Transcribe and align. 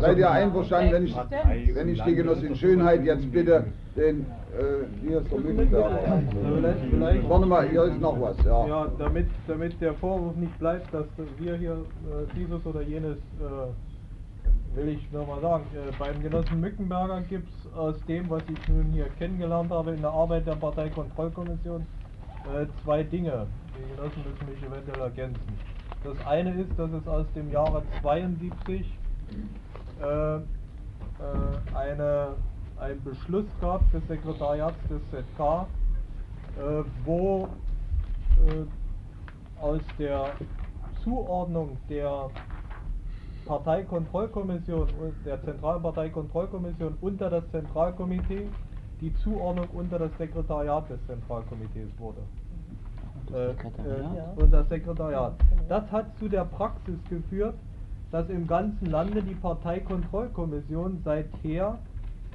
Seid 0.00 0.18
ihr 0.18 0.30
einverstanden, 0.30 0.92
wenn 0.92 1.04
ich, 1.06 1.74
wenn 1.74 1.88
ich 1.88 2.02
die 2.02 2.14
Genossin 2.14 2.56
Schönheit 2.56 3.04
jetzt 3.04 3.30
bitte 3.30 3.66
den, 3.94 4.20
äh, 4.58 4.86
hier 5.06 5.18
ist 5.18 5.30
der 5.30 6.70
vielleicht, 6.90 7.28
Warte 7.28 7.46
mal, 7.46 7.68
hier 7.68 7.84
ist 7.84 8.00
noch 8.00 8.18
was, 8.18 8.36
ja. 8.44 8.66
ja, 8.66 8.86
damit, 8.98 9.26
damit 9.46 9.78
der 9.82 9.92
Vorwurf 9.94 10.34
nicht 10.36 10.58
bleibt, 10.58 10.92
dass 10.94 11.04
wir 11.38 11.56
hier 11.56 11.72
äh, 11.72 12.34
dieses 12.34 12.64
oder 12.64 12.80
jenes, 12.80 13.18
äh, 13.38 14.76
will 14.76 14.88
ich 14.88 15.12
nur 15.12 15.26
mal 15.26 15.40
sagen, 15.42 15.64
äh, 15.74 15.92
beim 15.98 16.22
Genossen 16.22 16.60
Mückenberger 16.60 17.20
gibt 17.28 17.48
es 17.50 17.72
aus 17.74 17.94
dem, 18.08 18.30
was 18.30 18.42
ich 18.48 18.68
nun 18.68 18.86
hier 18.92 19.06
kennengelernt 19.18 19.70
habe 19.70 19.90
in 19.90 20.00
der 20.00 20.10
Arbeit 20.10 20.46
der 20.46 20.56
Parteikontrollkommission, 20.56 21.82
äh, 22.44 22.66
zwei 22.82 23.02
Dinge. 23.02 23.46
Die 23.76 23.94
Genossen 23.94 24.22
müssen 24.24 24.52
mich 24.52 24.62
eventuell 24.62 25.00
ergänzen. 25.02 25.58
Das 26.02 26.26
eine 26.26 26.50
ist, 26.60 26.70
dass 26.78 26.90
es 26.92 27.06
aus 27.06 27.26
dem 27.34 27.52
Jahre 27.52 27.82
72 28.00 28.86
äh, 30.02 30.36
äh, 30.36 30.40
eine, 31.74 32.34
einen 32.78 33.02
Beschluss 33.04 33.46
gab 33.60 33.90
des 33.92 34.06
Sekretariats 34.08 34.76
des 34.88 35.00
ZK, 35.10 35.66
äh, 36.58 36.84
wo 37.04 37.48
äh, 38.46 39.62
aus 39.62 39.80
der 39.98 40.32
Zuordnung 41.04 41.76
der 41.88 42.30
Parteikontrollkommission 43.46 44.88
und 45.00 45.14
der 45.24 45.42
Zentralparteikontrollkommission 45.42 46.96
unter 47.00 47.30
das 47.30 47.44
Zentralkomitee 47.50 48.48
die 49.00 49.14
Zuordnung 49.16 49.66
unter 49.72 49.98
das 49.98 50.16
Sekretariat 50.16 50.88
des 50.88 51.04
Zentralkomitees 51.06 51.90
wurde. 51.98 52.20
Äh, 53.32 53.50
äh, 53.50 53.54
und 54.36 54.52
das 54.52 54.68
Sekretariat. 54.68 55.34
Das 55.68 55.90
hat 55.90 56.16
zu 56.18 56.28
der 56.28 56.44
Praxis 56.44 56.98
geführt, 57.08 57.54
dass 58.12 58.28
im 58.28 58.46
ganzen 58.46 58.86
Lande 58.86 59.22
die 59.22 59.34
Parteikontrollkommission 59.34 61.00
seither 61.02 61.78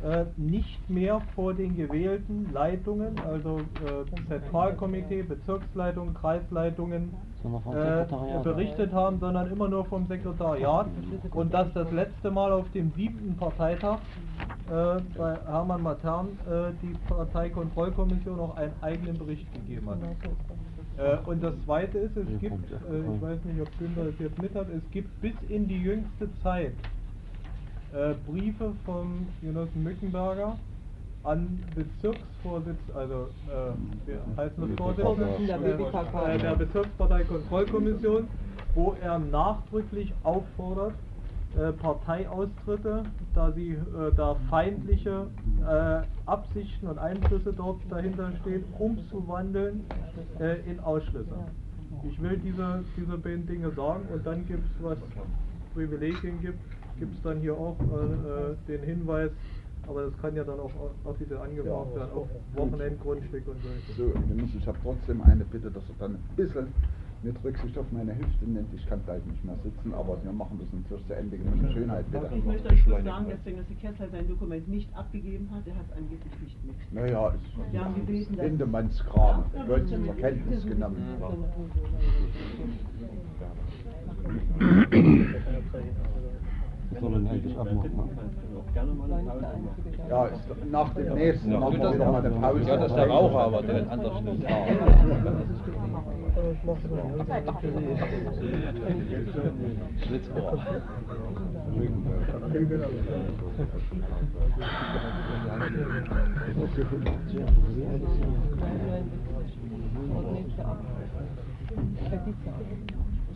äh, 0.03 0.26
nicht 0.36 0.90
mehr 0.90 1.22
vor 1.36 1.53
den 1.53 1.75
gewählten 1.75 2.52
Leitungen, 2.52 3.19
also 3.19 3.59
äh, 3.59 4.28
Zentralkomitee, 4.28 5.23
Bezirksleitungen, 5.23 6.14
Kreisleitungen, 6.14 7.14
äh, 7.44 8.06
berichtet 8.44 8.92
haben, 8.92 9.19
sondern 9.19 9.52
immer 9.52 9.67
nur 9.69 9.86
vom 9.86 10.08
Sekretariat. 10.08 10.88
Und 11.31 11.53
dass 11.53 11.72
das 11.73 11.91
letzte 11.91 12.31
Mal 12.31 12.52
auf 12.52 12.69
dem 12.72 12.91
siebten 12.95 13.38
Parteitag 13.38 14.00
äh, 14.69 15.00
bei 15.17 15.38
Hermann 15.45 15.84
Matern 15.84 16.28
äh, 16.47 16.72
die 16.81 16.95
Parteikontrollkommission 17.08 18.39
auch 18.39 18.56
einen 18.58 18.73
eigenen 18.81 19.17
Bericht 19.17 19.52
gegeben 19.53 19.89
hat. 19.89 19.97
Äh, 20.98 21.17
und 21.26 21.44
das 21.44 21.53
zweite 21.66 22.00
ist, 22.00 22.17
es 22.17 22.28
gibt, 22.40 22.72
äh, 22.72 22.76
ich 23.16 23.22
weiß 23.22 23.40
nicht, 23.45 23.62
ob 23.62 23.80
Günther 23.80 24.06
das 24.06 24.16
jetzt 24.20 24.42
mit 24.42 24.56
hat, 24.56 24.67
es 24.70 24.92
gibt 24.92 25.22
bis 25.22 25.34
in 25.48 25.67
die 25.67 25.80
jüngste 25.80 26.28
Zeit 26.42 26.73
äh, 27.94 28.14
Briefe 28.26 28.73
vom 28.86 29.28
Genossen 29.42 29.84
Mückenberger 29.84 30.58
an 31.23 31.64
Bezirksvorsitz, 31.75 32.80
also 32.95 33.28
äh, 33.48 33.72
wie 34.06 34.40
heißt 34.40 34.56
das 34.58 34.70
Vorsitzender 34.78 35.03
Vorsitzender 35.03 35.58
BBKK. 35.58 36.30
äh, 36.34 36.38
der 36.38 36.56
Bezirksparteikontrollkommission, 36.56 38.28
wo 38.75 38.95
er 39.02 39.20
nachdrücklich 39.20 40.14
auffordert, 40.23 40.94
äh, 41.56 41.72
Parteiaustritte, 41.73 43.06
da 43.34 43.52
sie 43.52 43.72
äh, 43.72 44.12
da 44.16 44.36
feindliche 44.50 45.28
äh, 45.67 46.02
Absichten 46.26 46.88
und 46.88 47.00
Einflüsse 47.00 47.53
dort 47.53 47.80
dahinter 47.90 48.31
stehen, 48.42 48.64
umzuwandeln 48.78 49.86
äh, 50.40 50.59
in 50.70 50.80
Ausschlüsse. 50.80 51.36
Ich 52.03 52.22
will 52.22 52.38
diese, 52.38 52.84
diese 52.95 53.18
beiden 53.18 53.48
Dinge 53.48 53.72
sagen 53.72 54.06
und 54.12 54.25
dann 54.25 54.45
gibt 54.45 54.64
es, 54.66 54.84
was 54.84 54.98
Privilegien 55.73 56.42
gibt, 56.42 56.59
gibt 57.00 57.16
es 57.16 57.22
dann 57.22 57.40
hier 57.40 57.53
auch 57.53 57.78
äh, 57.80 58.52
äh, 58.52 58.56
den 58.68 58.84
Hinweis, 58.84 59.31
aber 59.88 60.03
das 60.03 60.14
kann 60.22 60.36
ja 60.36 60.44
dann 60.44 60.59
auch 60.59 60.72
offiziell 61.06 61.40
angebracht 61.40 61.95
werden, 61.95 62.12
auf 62.14 62.28
Wochenendgrundstück 62.56 63.48
und 63.48 63.58
so. 63.95 64.03
So, 64.03 64.14
ich 64.58 64.68
habe 64.68 64.78
trotzdem 64.84 65.22
eine 65.22 65.46
Bitte, 65.46 65.72
dass 65.72 65.84
er 65.90 65.96
dann 66.00 66.16
ein 66.16 66.35
bisschen 66.35 66.68
mit 67.23 67.35
Rücksicht 67.44 67.78
auf 67.78 67.85
meine 67.91 68.16
Hüfte 68.17 68.45
nimmt. 68.45 68.73
Ich 68.73 68.85
kann 68.88 69.03
gleich 69.03 69.25
nicht 69.25 69.44
mehr 69.44 69.55
sitzen, 69.63 69.94
aber 69.94 70.17
wir 70.23 70.31
machen 70.31 70.59
das 70.59 70.67
natürlich 70.72 71.05
zu 71.07 71.13
Ende. 71.13 71.38
Genossen 71.38 71.72
Schönheit, 71.73 72.05
bitte. 72.11 72.29
Ich 72.35 72.44
möchte 72.45 72.69
euch 72.69 72.88
nur 72.88 73.01
sagen, 73.01 73.29
dass 73.29 73.44
der 73.44 73.53
Genosse 73.53 73.73
Kessler 73.75 74.09
sein 74.09 74.28
Dokument 74.28 74.67
nicht 74.67 74.95
abgegeben 74.95 75.50
hat, 75.51 75.67
er 75.67 75.75
hat 75.75 75.85
es 75.89 75.97
angeblich 75.97 76.33
nicht 76.41 76.66
mit. 76.66 76.75
Naja, 76.94 77.33
Wir 77.72 77.83
haben 77.83 77.95
gebeten, 77.95 78.31
ist 78.31 78.38
dass- 78.39 78.45
Hindemanns-Kram. 78.45 79.44
Wird 79.67 79.88
zur 79.89 80.16
Kenntnis 80.16 80.66
genommen. 80.66 80.97
Wir 86.87 86.87
sollen 87.00 87.28
eigentlich 87.28 87.58
abmachen. 87.58 88.09
Ja, 90.09 90.25
ist, 90.25 90.72
nach 90.72 90.94
dem 90.94 91.13
nächsten 91.13 91.52
machen 91.59 91.80
wir 91.80 91.94
wieder 91.94 92.12
mal 92.12 92.25
eine 92.25 92.35
Pause. 92.35 92.62
Ja, 92.68 92.78
das 92.78 92.88
ist 92.88 92.96
der 92.96 93.09
Raucher, 93.09 93.40
aber 93.40 93.62
der 93.63 93.80
ist 93.80 93.90
anders 93.90 94.19
schnell. 94.19 94.38
Schlitzohr. 100.06 100.59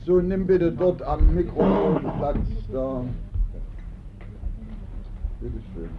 So, 0.05 0.19
nimm 0.19 0.47
bitte 0.47 0.71
dort 0.71 1.01
am 1.03 1.35
Mikrofon 1.35 2.01
Platz. 2.17 2.37
Da. 2.71 3.03
Bitteschön. 5.41 5.89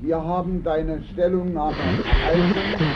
Wir 0.00 0.22
haben 0.22 0.62
deine 0.62 1.02
Stellungnahme 1.12 1.74
erhalten. 1.76 2.94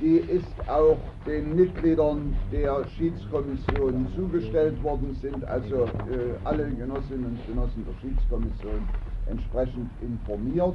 Die 0.00 0.16
ist 0.16 0.68
auch 0.68 0.96
den 1.26 1.54
Mitgliedern 1.54 2.34
der 2.50 2.84
Schiedskommission 2.96 4.08
zugestellt 4.16 4.82
worden, 4.82 5.14
sind 5.20 5.44
also 5.44 5.84
äh, 5.84 6.34
alle 6.42 6.68
Genossinnen 6.70 7.26
und 7.26 7.46
Genossen 7.46 7.86
der 7.86 8.00
Schiedskommission 8.00 8.88
entsprechend 9.26 9.90
informiert. 10.00 10.74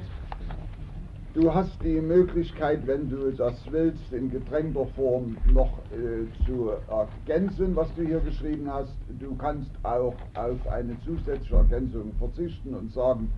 Du 1.37 1.53
hast 1.53 1.77
die 1.83 2.01
Möglichkeit, 2.01 2.87
wenn 2.87 3.11
du 3.11 3.31
das 3.31 3.53
willst, 3.69 4.11
in 4.11 4.31
gedrängter 4.31 4.87
Form 4.95 5.37
noch 5.53 5.69
äh, 5.91 6.25
zu 6.47 6.71
ergänzen, 6.89 7.75
was 7.75 7.93
du 7.93 8.01
hier 8.01 8.19
geschrieben 8.21 8.67
hast. 8.67 8.95
Du 9.19 9.35
kannst 9.35 9.69
auch 9.83 10.15
auf 10.33 10.67
eine 10.67 10.99
zusätzliche 11.05 11.57
Ergänzung 11.57 12.11
verzichten 12.17 12.73
und 12.73 12.91
sagen, 12.91 13.29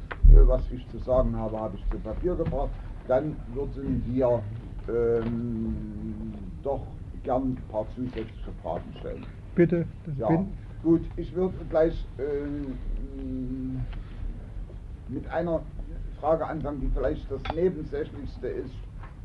was 0.48 0.62
ich 0.72 0.88
zu 0.92 1.00
sagen 1.00 1.36
habe, 1.36 1.59
habe 1.59 1.76
ich 1.76 1.84
zu 1.92 1.98
Papier 1.98 2.36
gebracht. 2.36 2.70
Dann 3.09 3.36
würden 3.54 4.02
wir 4.08 4.42
ähm, 4.88 6.34
doch 6.64 6.84
gern 7.26 7.50
ein 7.50 7.64
paar 7.70 7.86
zusätzliche 7.98 8.52
Fragen 8.64 8.94
stellen. 9.00 9.26
Bitte, 9.56 9.86
das 10.06 10.18
Ja, 10.18 10.28
bin. 10.30 10.48
gut, 10.84 11.02
ich 11.18 11.36
würde 11.36 11.54
gleich 11.70 12.08
ähm, 12.18 13.82
mit 15.09 15.30
einer 15.30 15.59
Frage 16.19 16.46
anfangen, 16.46 16.81
die 16.81 16.90
vielleicht 16.94 17.30
das 17.31 17.41
Nebensächlichste 17.56 18.47
ist, 18.47 18.74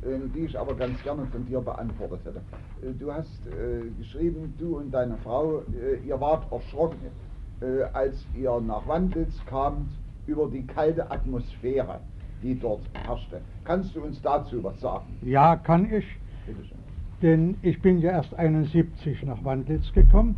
ähm, 0.06 0.30
die 0.34 0.40
ich 0.46 0.58
aber 0.58 0.74
ganz 0.74 1.02
gerne 1.02 1.26
von 1.26 1.44
dir 1.46 1.60
beantwortet 1.60 2.20
hätte. 2.24 2.40
Äh, 2.86 2.92
Du 2.98 3.12
hast 3.12 3.46
äh, 3.46 3.88
geschrieben, 3.98 4.54
du 4.58 4.78
und 4.78 4.90
deine 4.92 5.16
Frau, 5.18 5.62
äh, 5.72 6.06
ihr 6.06 6.20
wart 6.20 6.50
erschrocken, 6.52 6.98
äh, 7.60 7.82
als 7.92 8.24
ihr 8.34 8.60
nach 8.60 8.86
Wandlitz 8.86 9.34
kamt 9.46 9.88
über 10.26 10.48
die 10.48 10.66
kalte 10.66 11.10
Atmosphäre, 11.10 12.00
die 12.42 12.58
dort 12.58 12.82
herrschte. 12.94 13.40
Kannst 13.64 13.94
du 13.96 14.02
uns 14.02 14.20
dazu 14.22 14.62
was 14.62 14.80
sagen? 14.80 15.06
Ja, 15.22 15.56
kann 15.56 15.84
ich, 15.86 16.04
Bitte 16.46 16.64
schön. 16.64 16.78
denn 17.22 17.56
ich 17.62 17.80
bin 17.82 17.98
ja 18.00 18.12
erst 18.12 18.34
71 18.34 19.22
nach 19.24 19.42
Wandlitz 19.44 19.92
gekommen 19.92 20.36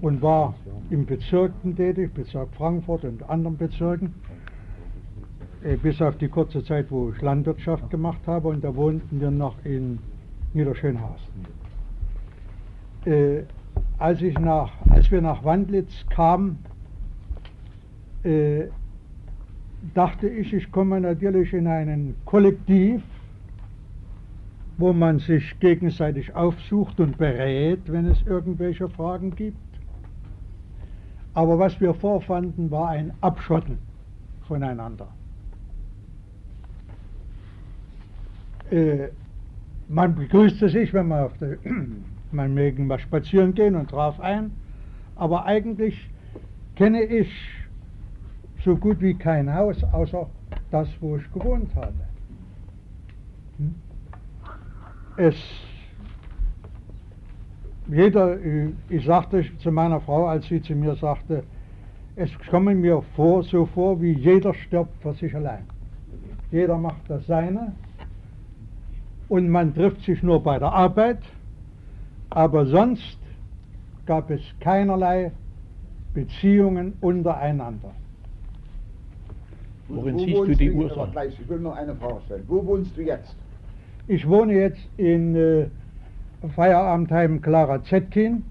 und 0.00 0.20
war 0.22 0.54
im 0.90 1.04
Bezirken 1.06 1.76
tätig, 1.76 2.12
Bezirk 2.14 2.48
Frankfurt 2.56 3.04
und 3.04 3.22
anderen 3.28 3.56
Bezirken, 3.56 4.14
äh, 4.28 4.31
bis 5.82 6.02
auf 6.02 6.16
die 6.18 6.28
kurze 6.28 6.64
Zeit, 6.64 6.90
wo 6.90 7.10
ich 7.10 7.22
Landwirtschaft 7.22 7.88
gemacht 7.90 8.20
habe 8.26 8.48
und 8.48 8.64
da 8.64 8.74
wohnten 8.74 9.20
wir 9.20 9.30
noch 9.30 9.56
in 9.64 9.98
Niederschönhausen. 10.54 11.46
Äh, 13.04 13.42
als, 13.98 14.20
ich 14.22 14.38
nach, 14.38 14.72
als 14.90 15.10
wir 15.10 15.22
nach 15.22 15.44
Wandlitz 15.44 16.04
kamen, 16.10 16.58
äh, 18.24 18.64
dachte 19.94 20.28
ich, 20.28 20.52
ich 20.52 20.70
komme 20.70 21.00
natürlich 21.00 21.52
in 21.52 21.66
einen 21.66 22.16
Kollektiv, 22.24 23.02
wo 24.78 24.92
man 24.92 25.18
sich 25.18 25.58
gegenseitig 25.60 26.34
aufsucht 26.34 26.98
und 27.00 27.18
berät, 27.18 27.80
wenn 27.86 28.06
es 28.06 28.22
irgendwelche 28.26 28.88
Fragen 28.88 29.34
gibt. 29.34 29.56
Aber 31.34 31.58
was 31.58 31.80
wir 31.80 31.94
vorfanden, 31.94 32.70
war 32.70 32.88
ein 32.88 33.12
Abschotten 33.20 33.78
voneinander. 34.46 35.08
Äh, 38.72 39.10
man 39.88 40.14
begrüßte 40.14 40.70
sich, 40.70 40.94
wenn 40.94 41.08
man 41.08 41.24
auf 41.24 41.36
der, 41.36 41.58
man 42.32 42.54
mögen 42.54 42.86
mal 42.86 42.98
spazieren 42.98 43.54
gehen 43.54 43.76
und 43.76 43.90
traf 43.90 44.18
ein, 44.18 44.52
Aber 45.14 45.44
eigentlich 45.44 46.08
kenne 46.74 47.02
ich 47.02 47.30
so 48.64 48.74
gut 48.76 49.00
wie 49.02 49.14
kein 49.14 49.52
Haus, 49.52 49.84
außer 49.92 50.26
das, 50.70 50.88
wo 51.00 51.16
ich 51.16 51.32
gewohnt 51.32 51.74
habe. 51.76 51.92
Hm? 53.58 53.74
Es, 55.18 55.36
jeder, 57.88 58.40
äh, 58.40 58.70
ich 58.88 59.04
sagte 59.04 59.44
zu 59.58 59.70
meiner 59.70 60.00
Frau, 60.00 60.28
als 60.28 60.46
sie 60.46 60.62
zu 60.62 60.74
mir 60.74 60.94
sagte, 60.94 61.44
es 62.16 62.30
komme 62.50 62.74
mir 62.74 63.02
vor, 63.16 63.42
so 63.42 63.66
vor, 63.66 64.00
wie 64.00 64.12
jeder 64.12 64.54
stirbt 64.54 65.02
für 65.02 65.12
sich 65.12 65.34
allein. 65.34 65.64
Jeder 66.50 66.78
macht 66.78 67.02
das 67.08 67.26
Seine 67.26 67.72
und 69.32 69.48
man 69.48 69.74
trifft 69.74 70.02
sich 70.02 70.22
nur 70.22 70.42
bei 70.42 70.58
der 70.58 70.70
Arbeit, 70.70 71.20
aber 72.28 72.66
sonst 72.66 73.16
gab 74.04 74.28
es 74.28 74.42
keinerlei 74.60 75.32
Beziehungen 76.12 76.92
untereinander. 77.00 77.94
Worin 79.88 80.16
Wo 80.16 80.18
siehst 80.18 80.32
du 80.32 80.46
wohnst 80.48 80.60
die? 80.60 80.70
Ursache? 80.70 81.26
Ich 81.28 81.48
will 81.48 81.60
noch 81.60 81.74
eine 81.74 81.94
Frage 81.94 82.20
stellen. 82.26 82.44
Wo 82.46 82.66
wohnst 82.66 82.94
du 82.94 83.00
jetzt? 83.00 83.34
Ich 84.06 84.28
wohne 84.28 84.52
jetzt 84.52 84.86
in 84.98 85.34
äh, 85.34 85.66
Feierabendheim 86.54 87.40
Clara 87.40 87.82
Zetkin 87.84 88.42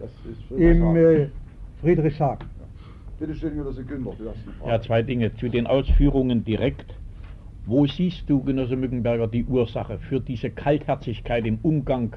Das 0.00 0.10
ist 0.28 0.50
im 0.50 0.58
Friedrichshagen. 0.58 0.96
äh, 0.96 1.28
Friedrichshagen. 1.82 2.48
Bitte 3.20 3.34
schön, 3.36 3.54
Günther, 3.54 3.70
du 3.72 4.28
hast 4.28 4.38
eine 4.42 4.54
Frage. 4.58 4.70
Ja, 4.72 4.82
zwei 4.82 5.02
Dinge. 5.02 5.36
Zu 5.36 5.48
den 5.48 5.68
Ausführungen 5.68 6.44
direkt. 6.44 6.96
Wo 7.66 7.86
siehst 7.86 8.28
du, 8.28 8.42
Genosse 8.42 8.76
Mückenberger, 8.76 9.26
die 9.26 9.44
Ursache 9.44 9.98
für 9.98 10.20
diese 10.20 10.50
Kaltherzigkeit 10.50 11.46
im 11.46 11.58
Umgang 11.62 12.14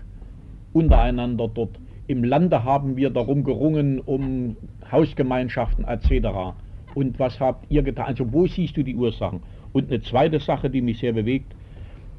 untereinander 0.73 1.47
dort? 1.47 1.79
Im 2.07 2.25
Lande 2.25 2.65
haben 2.65 2.97
wir 2.97 3.09
darum 3.09 3.45
gerungen, 3.45 3.99
um 3.99 4.57
Hausgemeinschaften 4.91 5.85
etc. 5.85 6.57
Und 6.95 7.17
was 7.17 7.39
habt 7.39 7.65
ihr 7.69 7.81
getan? 7.81 8.07
Also 8.07 8.33
wo 8.33 8.45
siehst 8.45 8.75
du 8.75 8.83
die 8.83 8.95
Ursachen? 8.95 9.41
Und 9.71 9.89
eine 9.89 10.01
zweite 10.01 10.39
Sache, 10.41 10.69
die 10.69 10.81
mich 10.81 10.99
sehr 10.99 11.13
bewegt, 11.13 11.55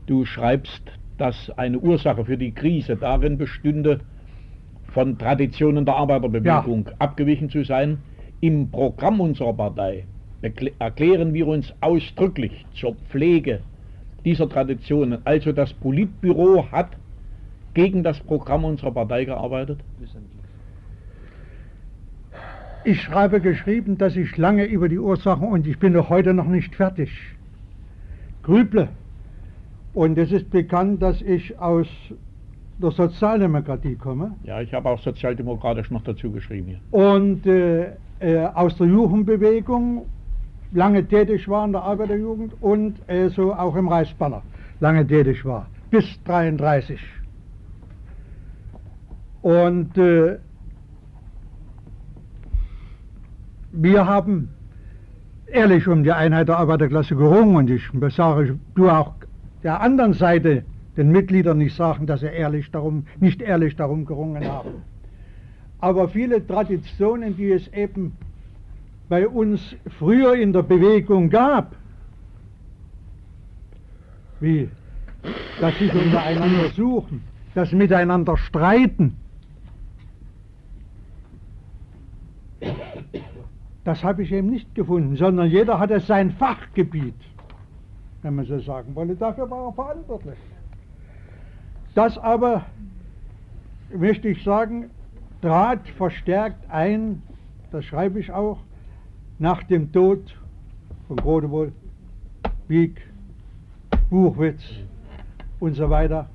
du 0.06 0.24
schreibst, 0.24 0.82
dass 1.18 1.50
eine 1.50 1.78
Ursache 1.78 2.24
für 2.24 2.38
die 2.38 2.52
Krise 2.52 2.96
darin 2.96 3.36
bestünde, 3.36 4.00
von 4.84 5.18
Traditionen 5.18 5.84
der 5.84 5.96
Arbeiterbewegung 5.96 6.88
abgewichen 6.98 7.50
zu 7.50 7.62
sein. 7.62 7.98
Im 8.40 8.70
Programm 8.70 9.20
unserer 9.20 9.52
Partei 9.52 10.06
erklären 10.42 11.34
wir 11.34 11.46
uns 11.46 11.72
ausdrücklich 11.80 12.64
zur 12.74 12.94
Pflege 13.10 13.60
dieser 14.24 14.48
Traditionen. 14.48 15.18
Also 15.24 15.52
das 15.52 15.72
Politbüro 15.72 16.70
hat 16.70 16.90
gegen 17.74 18.02
das 18.02 18.18
Programm 18.20 18.64
unserer 18.64 18.92
Partei 18.92 19.24
gearbeitet. 19.24 19.80
Ich 22.84 23.08
habe 23.10 23.40
geschrieben, 23.40 23.98
dass 23.98 24.16
ich 24.16 24.36
lange 24.36 24.64
über 24.64 24.88
die 24.88 24.98
Ursachen 24.98 25.48
und 25.48 25.66
ich 25.66 25.78
bin 25.78 25.92
noch 25.92 26.08
heute 26.08 26.32
noch 26.32 26.46
nicht 26.46 26.74
fertig. 26.74 27.10
Grüble. 28.42 28.88
Und 29.94 30.16
es 30.16 30.30
ist 30.32 30.50
bekannt, 30.50 31.02
dass 31.02 31.20
ich 31.22 31.58
aus 31.58 31.86
der 32.80 32.92
Sozialdemokratie 32.92 33.96
komme 33.96 34.36
Ja, 34.44 34.60
ich 34.60 34.72
habe 34.72 34.88
auch 34.88 35.00
sozialdemokratisch 35.00 35.90
noch 35.90 36.02
dazu 36.02 36.30
geschrieben 36.30 36.68
hier. 36.68 36.80
und 36.92 37.44
äh, 37.46 37.92
äh, 38.20 38.46
aus 38.54 38.76
der 38.76 38.86
Jugendbewegung 38.86 40.06
lange 40.72 41.06
tätig 41.06 41.48
war 41.48 41.64
in 41.64 41.72
der 41.72 41.82
Arbeiterjugend 41.82 42.54
und 42.60 42.96
äh, 43.08 43.28
so 43.28 43.54
auch 43.54 43.74
im 43.76 43.88
Reichsbanner 43.88 44.42
lange 44.80 45.06
tätig 45.06 45.44
war, 45.44 45.66
bis 45.90 46.04
33. 46.24 47.00
Und 49.42 49.96
äh, 49.96 50.38
wir 53.72 54.06
haben 54.06 54.50
ehrlich 55.46 55.88
um 55.88 56.02
die 56.02 56.12
Einheit 56.12 56.48
der 56.48 56.58
Arbeiterklasse 56.58 57.16
gerungen 57.16 57.56
und 57.56 57.70
ich 57.70 57.82
sage, 58.14 58.58
du 58.74 58.88
auch 58.88 59.14
der 59.62 59.80
anderen 59.80 60.12
Seite, 60.12 60.64
den 60.96 61.12
Mitgliedern 61.12 61.58
nicht 61.58 61.76
sagen, 61.76 62.06
dass 62.06 62.20
sie 62.20 62.26
ehrlich 62.26 62.70
darum, 62.70 63.06
nicht 63.20 63.40
ehrlich 63.40 63.76
darum 63.76 64.04
gerungen 64.04 64.44
haben. 64.46 64.82
Aber 65.80 66.08
viele 66.08 66.44
Traditionen, 66.44 67.36
die 67.36 67.52
es 67.52 67.68
eben 67.68 68.12
bei 69.08 69.26
uns 69.26 69.74
früher 69.98 70.34
in 70.34 70.52
der 70.52 70.62
Bewegung 70.62 71.30
gab, 71.30 71.74
wie 74.40 74.68
das 75.60 75.76
sich 75.78 75.92
untereinander 75.92 76.68
suchen, 76.70 77.22
das 77.54 77.72
Miteinander 77.72 78.36
streiten, 78.36 79.16
das 83.84 84.04
habe 84.04 84.22
ich 84.22 84.32
eben 84.32 84.50
nicht 84.50 84.74
gefunden, 84.74 85.16
sondern 85.16 85.48
jeder 85.48 85.78
hatte 85.78 85.98
sein 86.00 86.32
Fachgebiet, 86.32 87.14
wenn 88.22 88.34
man 88.34 88.44
so 88.44 88.60
sagen 88.60 88.94
wolle. 88.94 89.16
Dafür 89.16 89.50
war 89.50 89.68
er 89.68 89.72
verantwortlich. 89.72 90.38
Das 91.94 92.18
aber, 92.18 92.66
möchte 93.90 94.28
ich 94.28 94.44
sagen, 94.44 94.90
trat 95.40 95.88
verstärkt 95.96 96.70
ein, 96.70 97.22
das 97.72 97.86
schreibe 97.86 98.20
ich 98.20 98.30
auch, 98.30 98.58
nach 99.38 99.62
dem 99.64 99.92
Tod 99.92 100.36
von 101.06 101.16
Grotewohl, 101.16 101.72
Wieck, 102.66 103.00
Buchwitz 104.10 104.62
und 105.60 105.74
so 105.74 105.88
weiter. 105.88 106.28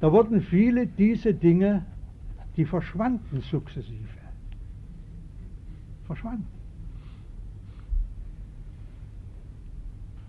Da 0.00 0.10
wurden 0.10 0.40
viele 0.40 0.86
diese 0.86 1.34
Dinge, 1.34 1.84
die 2.56 2.64
verschwanden 2.64 3.40
sukzessive. 3.42 4.08
Verschwanden. 6.06 6.46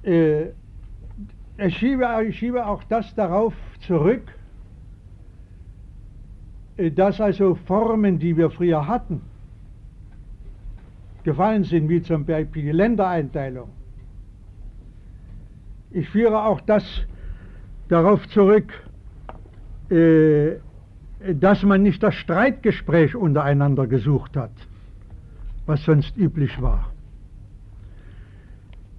Äh, 0.03 0.49
ich, 1.57 1.77
schiebe, 1.77 2.05
ich 2.27 2.37
schiebe 2.37 2.65
auch 2.65 2.83
das 2.83 3.15
darauf 3.15 3.53
zurück, 3.87 4.23
äh, 6.77 6.91
dass 6.91 7.19
also 7.19 7.55
Formen, 7.55 8.19
die 8.19 8.35
wir 8.35 8.49
früher 8.51 8.87
hatten, 8.87 9.21
gefallen 11.23 11.63
sind, 11.63 11.89
wie 11.89 12.01
zum 12.01 12.25
Beispiel 12.25 12.63
die 12.63 12.71
Ländereinteilung. 12.71 13.69
Ich 15.91 16.09
führe 16.09 16.43
auch 16.43 16.61
das 16.61 16.83
darauf 17.87 18.27
zurück, 18.29 18.71
äh, 19.89 20.53
dass 21.33 21.63
man 21.63 21.83
nicht 21.83 22.01
das 22.03 22.15
Streitgespräch 22.15 23.15
untereinander 23.15 23.87
gesucht 23.87 24.35
hat, 24.35 24.51
was 25.65 25.83
sonst 25.83 26.17
üblich 26.17 26.61
war. 26.61 26.91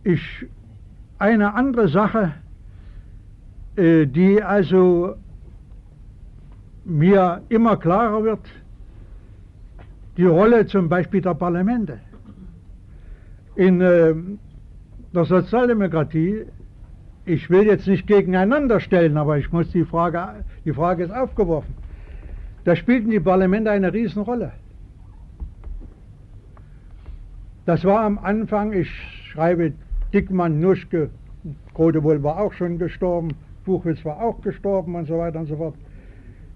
Ich, 0.04 0.47
eine 1.19 1.54
andere 1.54 1.88
Sache, 1.88 2.35
äh, 3.76 4.07
die 4.07 4.43
also 4.43 5.16
mir 6.85 7.43
immer 7.49 7.76
klarer 7.76 8.23
wird, 8.23 8.47
die 10.16 10.26
Rolle 10.26 10.66
zum 10.66 10.88
Beispiel 10.88 11.21
der 11.21 11.35
Parlamente. 11.35 11.99
In 13.56 13.80
äh, 13.80 14.14
der 15.14 15.25
Sozialdemokratie, 15.25 16.46
ich 17.25 17.49
will 17.50 17.66
jetzt 17.66 17.87
nicht 17.87 18.06
gegeneinander 18.06 18.80
stellen, 18.80 19.16
aber 19.16 19.38
ich 19.38 19.52
muss 19.52 19.70
die 19.70 19.84
Frage, 19.84 20.44
die 20.64 20.73
Frage 20.73 21.04
ist 21.04 21.12
aufgeworfen. 21.12 21.75
Da 22.64 22.75
spielten 22.75 23.11
die 23.11 23.20
Parlamente 23.20 23.70
eine 23.70 23.92
Riesenrolle. 23.92 24.52
Das 27.64 27.84
war 27.84 28.00
am 28.00 28.18
Anfang, 28.18 28.73
ich 28.73 28.90
schreibe 29.30 29.73
Dickmann, 30.12 30.61
Nuschke, 30.61 31.11
Grotewohl 31.75 32.23
war 32.23 32.40
auch 32.40 32.52
schon 32.52 32.78
gestorben, 32.78 33.28
Buchwitz 33.64 34.04
war 34.04 34.20
auch 34.20 34.40
gestorben 34.40 34.94
und 34.94 35.06
so 35.06 35.18
weiter 35.18 35.40
und 35.40 35.46
so 35.46 35.56
fort. 35.56 35.75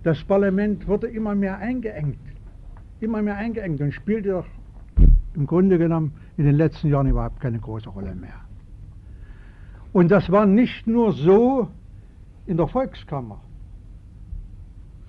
Das 0.02 0.22
Parlament 0.24 0.86
wurde 0.86 1.06
immer 1.08 1.34
mehr 1.34 1.58
eingeengt, 1.58 2.18
immer 3.00 3.22
mehr 3.22 3.36
eingeengt 3.36 3.80
und 3.80 3.92
spielte 3.92 4.30
doch 4.30 4.46
im 5.34 5.46
Grunde 5.46 5.78
genommen 5.78 6.12
in 6.38 6.44
den 6.44 6.54
letzten 6.54 6.88
Jahren 6.88 7.08
überhaupt 7.08 7.40
keine 7.40 7.58
große 7.58 7.90
Rolle 7.90 8.14
mehr. 8.14 8.40
Und 9.92 10.10
das 10.10 10.30
war 10.30 10.46
nicht 10.46 10.86
nur 10.86 11.12
so 11.12 11.68
in 12.46 12.56
der 12.56 12.68
Volkskammer. 12.68 13.40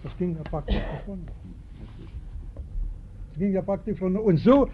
Das 0.03 0.11
ging 0.17 0.35
ja 0.35 0.43
praktisch 0.43 0.81
davon. 0.91 1.19
Das 3.29 3.39
ging 3.39 3.53
ja 3.53 3.61
praktisch 3.61 3.99
von. 3.99 4.17
Und 4.17 4.37
so, 4.37 4.69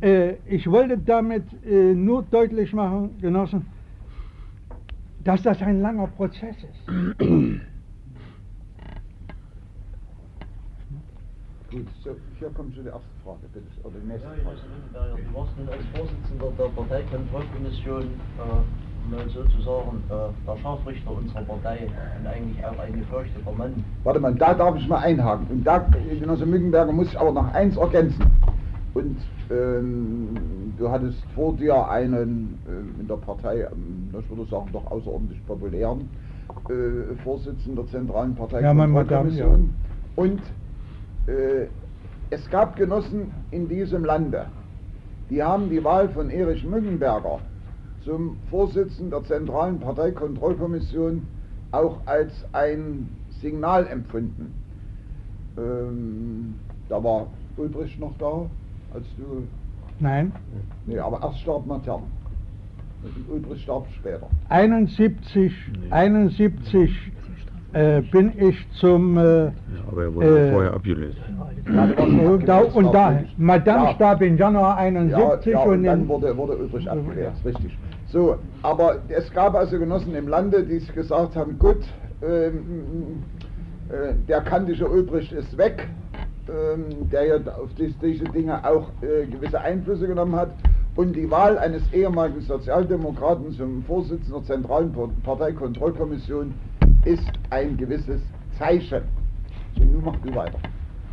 äh, 0.00 0.34
ich 0.46 0.70
wollte 0.70 0.96
damit 0.96 1.44
äh, 1.64 1.94
nur 1.94 2.22
deutlich 2.22 2.72
machen, 2.72 3.18
Genossen, 3.20 3.66
dass 5.24 5.42
das 5.42 5.60
ein 5.60 5.82
langer 5.82 6.06
Prozess 6.06 6.56
ist. 6.56 7.20
Gut, 11.70 11.86
so, 12.02 12.10
hier 12.38 12.48
kommt 12.50 12.74
schon 12.74 12.84
die 12.84 12.88
erste 12.88 13.12
Frage, 13.22 13.44
bitte. 13.52 13.66
Oder 13.84 13.96
die 14.02 14.08
nächste 14.08 14.26
Ja, 14.26 14.34
Frage. 14.40 14.56
Jonas 14.56 14.64
Lindenberger, 14.72 15.16
du 15.20 15.38
warst 15.38 15.52
nun 15.58 15.68
als 15.68 15.84
Vorsitzender 15.92 16.48
der 16.56 16.68
Parteikontrollkommission 16.72 18.02
äh, 18.40 19.12
mal 19.12 19.28
sozusagen 19.28 20.02
äh, 20.08 20.32
der 20.48 20.56
Scharfrichter 20.62 21.10
unserer 21.12 21.42
Partei 21.42 21.88
und 22.18 22.26
eigentlich 22.26 22.64
auch 22.64 22.78
ein 22.78 22.98
gefürchteter 22.98 23.52
Mann. 23.52 23.84
Warte 24.04 24.20
mal, 24.20 24.34
da 24.34 24.54
darf 24.54 24.76
ich 24.76 24.88
mal 24.88 24.98
einhaken. 25.00 25.46
Und 25.50 25.64
da, 25.64 25.78
Genosse 26.18 26.46
Mückenberger, 26.46 26.90
muss 26.92 27.08
ich 27.08 27.20
aber 27.20 27.32
noch 27.32 27.52
eins 27.52 27.76
ergänzen. 27.76 28.24
Und 28.94 29.18
ähm, 29.50 30.72
du 30.78 30.88
hattest 30.90 31.22
vor 31.34 31.52
dir 31.54 31.86
einen 31.90 32.58
äh, 32.66 33.00
in 33.00 33.06
der 33.06 33.16
Partei, 33.16 33.68
ähm, 33.70 34.08
ich 34.18 34.30
würde 34.30 34.48
sagen, 34.50 34.70
doch 34.72 34.90
außerordentlich 34.90 35.44
populären 35.46 36.08
äh, 36.70 37.14
Vorsitzenden 37.24 37.76
der 37.76 37.86
Zentralen 37.88 38.34
Partei 38.34 38.62
Ja, 38.62 38.72
mein 38.72 38.90
Madame, 38.90 39.28
ja. 39.30 39.48
Und 40.16 40.40
es 42.30 42.50
gab 42.50 42.76
Genossen 42.76 43.32
in 43.50 43.68
diesem 43.68 44.04
Lande, 44.04 44.46
die 45.30 45.42
haben 45.42 45.68
die 45.68 45.82
Wahl 45.84 46.08
von 46.08 46.30
Erich 46.30 46.64
Mückenberger 46.64 47.40
zum 48.02 48.36
Vorsitzenden 48.50 49.10
der 49.10 49.24
Zentralen 49.24 49.78
Parteikontrollkommission 49.80 51.26
auch 51.72 51.98
als 52.06 52.32
ein 52.52 53.08
Signal 53.40 53.86
empfunden. 53.86 54.54
Ähm, 55.58 56.54
da 56.88 57.02
war 57.02 57.26
Ulbricht 57.56 58.00
noch 58.00 58.16
da, 58.18 58.48
als 58.94 59.04
du. 59.16 59.46
Nein, 60.00 60.32
Nee, 60.86 60.98
aber 60.98 61.20
erst 61.22 61.40
starb 61.40 61.66
Matern. 61.66 62.04
Ulbricht 63.28 63.62
starb 63.62 63.86
später. 63.92 64.28
71, 64.48 65.52
71 65.90 67.12
äh, 67.72 68.00
bin 68.00 68.32
ich 68.38 68.70
zum 68.72 69.16
äh, 69.18 69.44
Ja, 69.44 69.52
aber 69.90 70.02
er 70.04 70.14
wurde 70.14 70.26
Äh, 70.48 70.52
vorher 70.52 70.72
abgelöst. 70.74 71.18
Ja, 71.66 71.86
da, 71.86 72.02
abgelöst, 72.58 72.76
und 72.76 72.94
da. 72.94 73.20
Madame 73.36 73.84
Ja. 73.84 73.94
starb 73.94 74.22
im 74.22 74.36
Januar 74.38 74.70
Ja, 74.70 74.76
71 74.76 75.52
ja, 75.52 75.60
und 75.62 75.70
und 75.72 75.84
dann 75.84 76.00
in, 76.02 76.08
wurde, 76.08 76.36
wurde 76.36 76.56
Ulbricht 76.56 76.88
abgewehrt, 76.88 77.34
richtig. 77.44 77.78
So, 78.06 78.36
aber 78.62 78.96
es 79.08 79.30
gab 79.32 79.54
also 79.54 79.78
Genossen 79.78 80.14
im 80.14 80.28
Lande, 80.28 80.64
die 80.64 80.78
sich 80.78 80.92
gesagt 80.94 81.36
haben, 81.36 81.58
gut, 81.58 81.84
ähm, 82.22 83.22
äh, 83.90 84.14
der 84.26 84.40
kantische 84.40 84.88
Ulbricht 84.88 85.32
ist 85.32 85.56
weg, 85.58 85.88
ähm, 86.48 87.08
der 87.12 87.24
ja 87.26 87.34
auf 87.36 87.68
dies, 87.78 87.96
diese 87.98 88.24
Dinge 88.24 88.64
auch 88.64 88.88
äh, 89.02 89.26
gewisse 89.26 89.60
Einflüsse 89.60 90.06
genommen 90.06 90.34
hat. 90.36 90.50
Und 90.96 91.14
die 91.14 91.30
Wahl 91.30 91.58
eines 91.58 91.82
ehemaligen 91.92 92.40
Sozialdemokraten 92.40 93.52
zum 93.52 93.84
Vorsitzenden 93.84 94.32
der 94.32 94.42
Zentralen 94.56 94.92
Parteikontrollkommission 95.22 96.52
ist 97.04 97.30
ein 97.50 97.76
gewisses 97.76 98.20
Zeichen. 98.58 99.02
So, 99.76 99.84
nun 99.84 100.04
mach 100.04 100.16
du 100.16 100.34
weiter. 100.34 100.58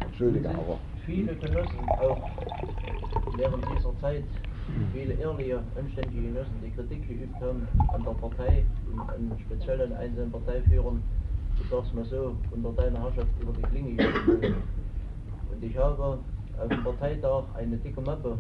Entschuldige, 0.01 0.49
aber. 0.49 0.79
Viele 1.05 1.35
Genossen, 1.35 1.87
auch 1.89 2.29
während 3.37 3.63
dieser 3.77 3.95
Zeit, 3.99 4.23
viele 4.91 5.13
ehrliche, 5.13 5.61
anständige 5.77 6.27
Genossen, 6.29 6.53
die 6.63 6.71
Kritik 6.71 7.07
geübt 7.07 7.35
haben 7.39 7.67
an 7.93 8.03
der 8.03 8.11
Partei 8.11 8.65
und 8.91 8.99
an 9.01 9.31
speziell 9.45 9.81
an 9.81 9.93
einzelnen 9.93 10.31
Parteiführern, 10.31 11.03
ich 11.61 11.69
sag's 11.69 11.93
mal 11.93 12.05
so, 12.05 12.35
unter 12.51 12.71
deiner 12.71 12.99
Herrschaft 13.01 13.29
über 13.39 13.53
die 13.53 13.61
Klinge 13.61 13.91
gegangen. 13.91 14.55
Und 15.51 15.63
ich 15.63 15.77
habe 15.77 16.19
auf 16.59 16.69
dem 16.69 16.83
Parteitag 16.83 17.43
eine 17.55 17.77
dicke 17.77 18.01
Mappe 18.01 18.37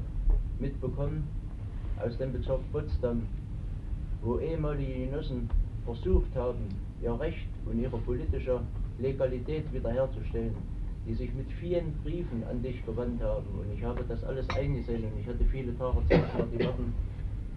mitbekommen 0.59 1.27
aus 2.03 2.17
dem 2.17 2.33
Bezirk 2.33 2.59
Potsdam, 2.71 3.23
wo 4.21 4.39
ehemalige 4.39 5.05
Genossen 5.05 5.49
versucht 5.85 6.35
haben, 6.35 6.67
ihr 7.01 7.19
Recht 7.19 7.47
und 7.65 7.79
ihre 7.79 7.97
politische 7.97 8.61
Legalität 8.99 9.71
wiederherzustellen, 9.73 10.55
die 11.07 11.13
sich 11.13 11.33
mit 11.33 11.51
vielen 11.59 11.93
Briefen 12.03 12.43
an 12.49 12.61
dich 12.61 12.83
gewandt 12.85 13.21
haben. 13.21 13.47
Und 13.59 13.71
ich 13.75 13.83
habe 13.83 14.03
das 14.07 14.23
alles 14.23 14.49
eingesehen 14.49 15.03
und 15.03 15.19
ich 15.19 15.27
hatte 15.27 15.43
viele 15.51 15.77
Tage 15.77 15.97
Zeit, 16.09 16.23
die 16.51 16.63
Mappen 16.63 16.93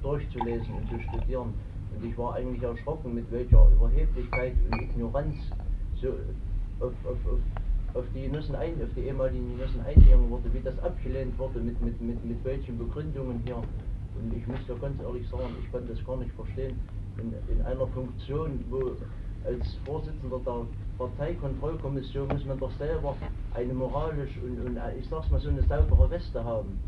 durchzulesen 0.02 0.75
und 0.75 0.88
zu 0.88 1.00
studieren. 1.09 1.54
Und 1.95 2.04
ich 2.04 2.16
war 2.18 2.35
eigentlich 2.35 2.62
erschrocken, 2.62 3.14
mit 3.14 3.30
welcher 3.33 3.66
Überheblichkeit 3.73 4.54
und 4.71 4.83
Ignoranz 4.83 5.37
so 6.00 6.09
auf, 6.80 6.92
auf, 7.04 7.16
auf, 7.26 7.40
auf 7.95 8.04
die 8.14 8.23
Genossen 8.23 8.54
ein, 8.54 8.75
auf 8.83 8.88
die 8.95 9.00
ehemaligen 9.00 9.57
Genossen 9.57 9.80
eingegangen 9.80 10.30
wurde, 10.30 10.52
wie 10.52 10.61
das 10.61 10.78
abgelehnt 10.80 11.37
wurde, 11.38 11.61
mit, 11.61 11.80
mit, 11.83 12.00
mit, 12.00 12.25
mit 12.25 12.45
welchen 12.45 12.78
Begründungen 12.78 13.40
hier. 13.45 13.57
Und 13.57 14.37
ich 14.37 14.47
muss 14.47 14.59
ja 14.68 14.75
ganz 14.75 15.00
ehrlich 15.00 15.26
sagen, 15.28 15.54
ich 15.62 15.71
konnte 15.73 15.95
das 15.95 16.04
gar 16.04 16.16
nicht 16.18 16.33
verstehen. 16.33 16.78
In, 17.16 17.33
in 17.52 17.62
einer 17.62 17.87
Funktion, 17.88 18.64
wo 18.71 18.92
als 19.48 19.76
Vorsitzender 19.84 20.38
der 20.44 20.66
Parteikontrollkommission 20.98 22.28
muss 22.28 22.44
man 22.44 22.58
doch 22.58 22.72
selber 22.78 23.16
eine 23.54 23.72
moralisch 23.72 24.36
und, 24.42 24.66
und 24.66 24.76
äh, 24.76 24.98
ich 24.98 25.08
sag's 25.08 25.30
mal 25.30 25.40
so 25.40 25.48
eine 25.48 25.62
saubere 25.62 26.10
Weste 26.10 26.44
haben. 26.44 26.78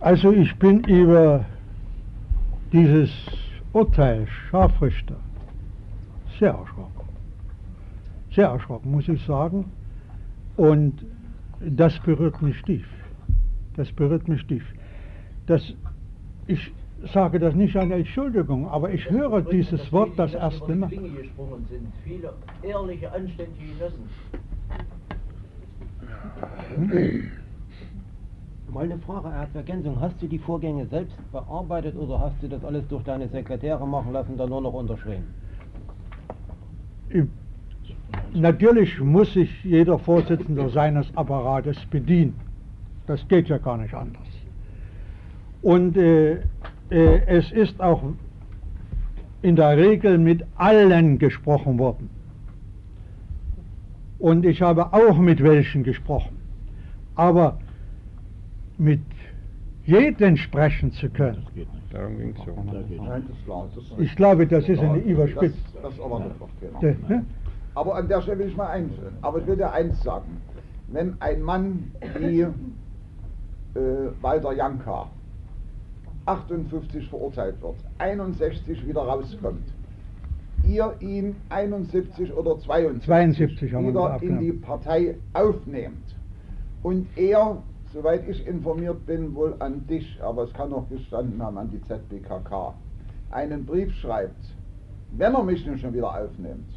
also 0.00 0.32
ich 0.32 0.56
bin 0.58 0.84
über 0.84 1.44
dieses 2.72 3.10
Urteil 3.72 4.26
Scharfrichter 4.26 5.16
sehr 6.38 6.50
erschrocken. 6.50 7.08
Sehr 8.34 8.48
erschrocken, 8.48 8.90
muss 8.90 9.08
ich 9.08 9.24
sagen. 9.26 9.70
Und 10.56 11.04
das 11.60 11.98
berührt 12.00 12.40
mich 12.42 12.60
tief. 12.62 12.86
Das 13.76 13.90
berührt 13.92 14.28
mich 14.28 14.44
tief. 14.46 14.64
Das, 15.46 15.74
ich 16.46 16.72
sage 17.12 17.38
das 17.38 17.54
nicht 17.54 17.76
als 17.76 17.90
Entschuldigung, 17.90 18.68
aber 18.68 18.90
ich 18.92 19.08
höre 19.08 19.42
dieses 19.42 19.92
Wort 19.92 20.10
das 20.16 20.34
erste 20.34 20.74
Mal. 20.74 20.90
Viele 22.04 22.32
ehrliche, 22.62 23.12
anständige 23.12 23.72
Genossen. 23.78 24.10
Mal 28.72 28.84
eine 28.84 28.98
Frage, 28.98 29.30
Herr 29.30 29.48
Ergänzung. 29.54 29.98
Hast 29.98 30.20
du 30.20 30.26
die 30.26 30.38
Vorgänge 30.38 30.86
selbst 30.86 31.16
bearbeitet 31.32 31.96
oder 31.96 32.20
hast 32.20 32.42
du 32.42 32.48
das 32.48 32.62
alles 32.64 32.86
durch 32.88 33.02
deine 33.04 33.28
Sekretäre 33.28 33.86
machen 33.86 34.12
lassen, 34.12 34.36
dann 34.36 34.50
nur 34.50 34.60
noch 34.60 34.74
unterschrieben? 34.74 35.24
Natürlich 38.34 39.00
muss 39.00 39.32
sich 39.32 39.64
jeder 39.64 39.98
Vorsitzende 39.98 40.68
seines 40.68 41.06
Apparates 41.16 41.78
bedienen. 41.86 42.38
Das 43.06 43.26
geht 43.28 43.48
ja 43.48 43.56
gar 43.56 43.78
nicht 43.78 43.94
anders. 43.94 44.26
Und 45.62 45.96
äh, 45.96 46.40
äh, 46.90 47.20
es 47.26 47.50
ist 47.52 47.80
auch 47.80 48.02
in 49.42 49.56
der 49.56 49.76
Regel 49.76 50.18
mit 50.18 50.44
allen 50.56 51.18
gesprochen 51.18 51.78
worden. 51.78 52.10
Und 54.18 54.44
ich 54.44 54.62
habe 54.62 54.92
auch 54.92 55.16
mit 55.18 55.42
welchen 55.42 55.84
gesprochen. 55.84 56.36
Aber 57.14 57.58
mit 58.76 59.00
jedem 59.84 60.36
sprechen 60.36 60.92
zu 60.92 61.08
können, 61.08 61.42
Das 61.44 61.54
geht 61.54 61.72
nicht. 61.72 61.94
Darum 61.94 62.18
ging 62.18 62.34
es 62.38 62.44
ja. 62.46 62.78
Nicht. 62.82 63.28
das. 63.48 63.88
Das 63.88 63.98
ich 63.98 64.14
glaube, 64.16 64.46
das 64.46 64.68
ist 64.68 64.80
eine 64.80 64.98
das, 64.98 65.06
Überspitzung. 65.06 65.60
das 65.82 65.98
erwartet 65.98 66.32
doch 66.38 66.48
keiner. 66.60 66.80
De- 66.80 66.96
ne? 67.08 67.24
Aber 67.74 67.94
an 67.94 68.08
der 68.08 68.20
Stelle 68.22 68.40
will 68.40 68.48
ich 68.48 68.56
mal 68.56 68.66
eins, 68.68 68.92
aber 69.22 69.38
ich 69.38 69.46
will 69.46 69.56
dir 69.56 69.72
eins 69.72 70.02
sagen. 70.02 70.38
Wenn 70.88 71.16
ein 71.20 71.40
Mann 71.42 71.92
wie 72.18 72.40
äh, 72.40 72.50
Walter 74.20 74.52
Janka 74.52 75.06
58 76.28 77.08
verurteilt 77.08 77.60
wird, 77.62 77.76
61 77.98 78.86
wieder 78.86 79.00
rauskommt, 79.00 79.64
ihr 80.66 80.94
ihn 81.00 81.36
71 81.48 82.32
oder 82.34 82.58
72, 82.58 83.06
72 83.06 83.72
haben 83.72 83.84
wir 83.84 83.90
wieder 83.90 84.22
in 84.22 84.38
die 84.40 84.52
Partei 84.52 85.16
aufnehmt. 85.32 86.14
Und 86.82 87.06
er, 87.16 87.62
soweit 87.92 88.28
ich 88.28 88.46
informiert 88.46 89.06
bin, 89.06 89.34
wohl 89.34 89.54
an 89.58 89.86
dich, 89.86 90.18
aber 90.22 90.44
es 90.44 90.52
kann 90.52 90.72
auch 90.72 90.88
gestanden 90.88 91.42
haben, 91.42 91.56
an 91.56 91.70
die 91.70 91.80
ZBKK, 91.82 92.74
einen 93.30 93.64
Brief 93.64 93.92
schreibt, 93.94 94.54
wenn 95.16 95.34
er 95.34 95.42
mich 95.42 95.66
nun 95.66 95.78
schon 95.78 95.94
wieder 95.94 96.10
aufnimmt, 96.10 96.68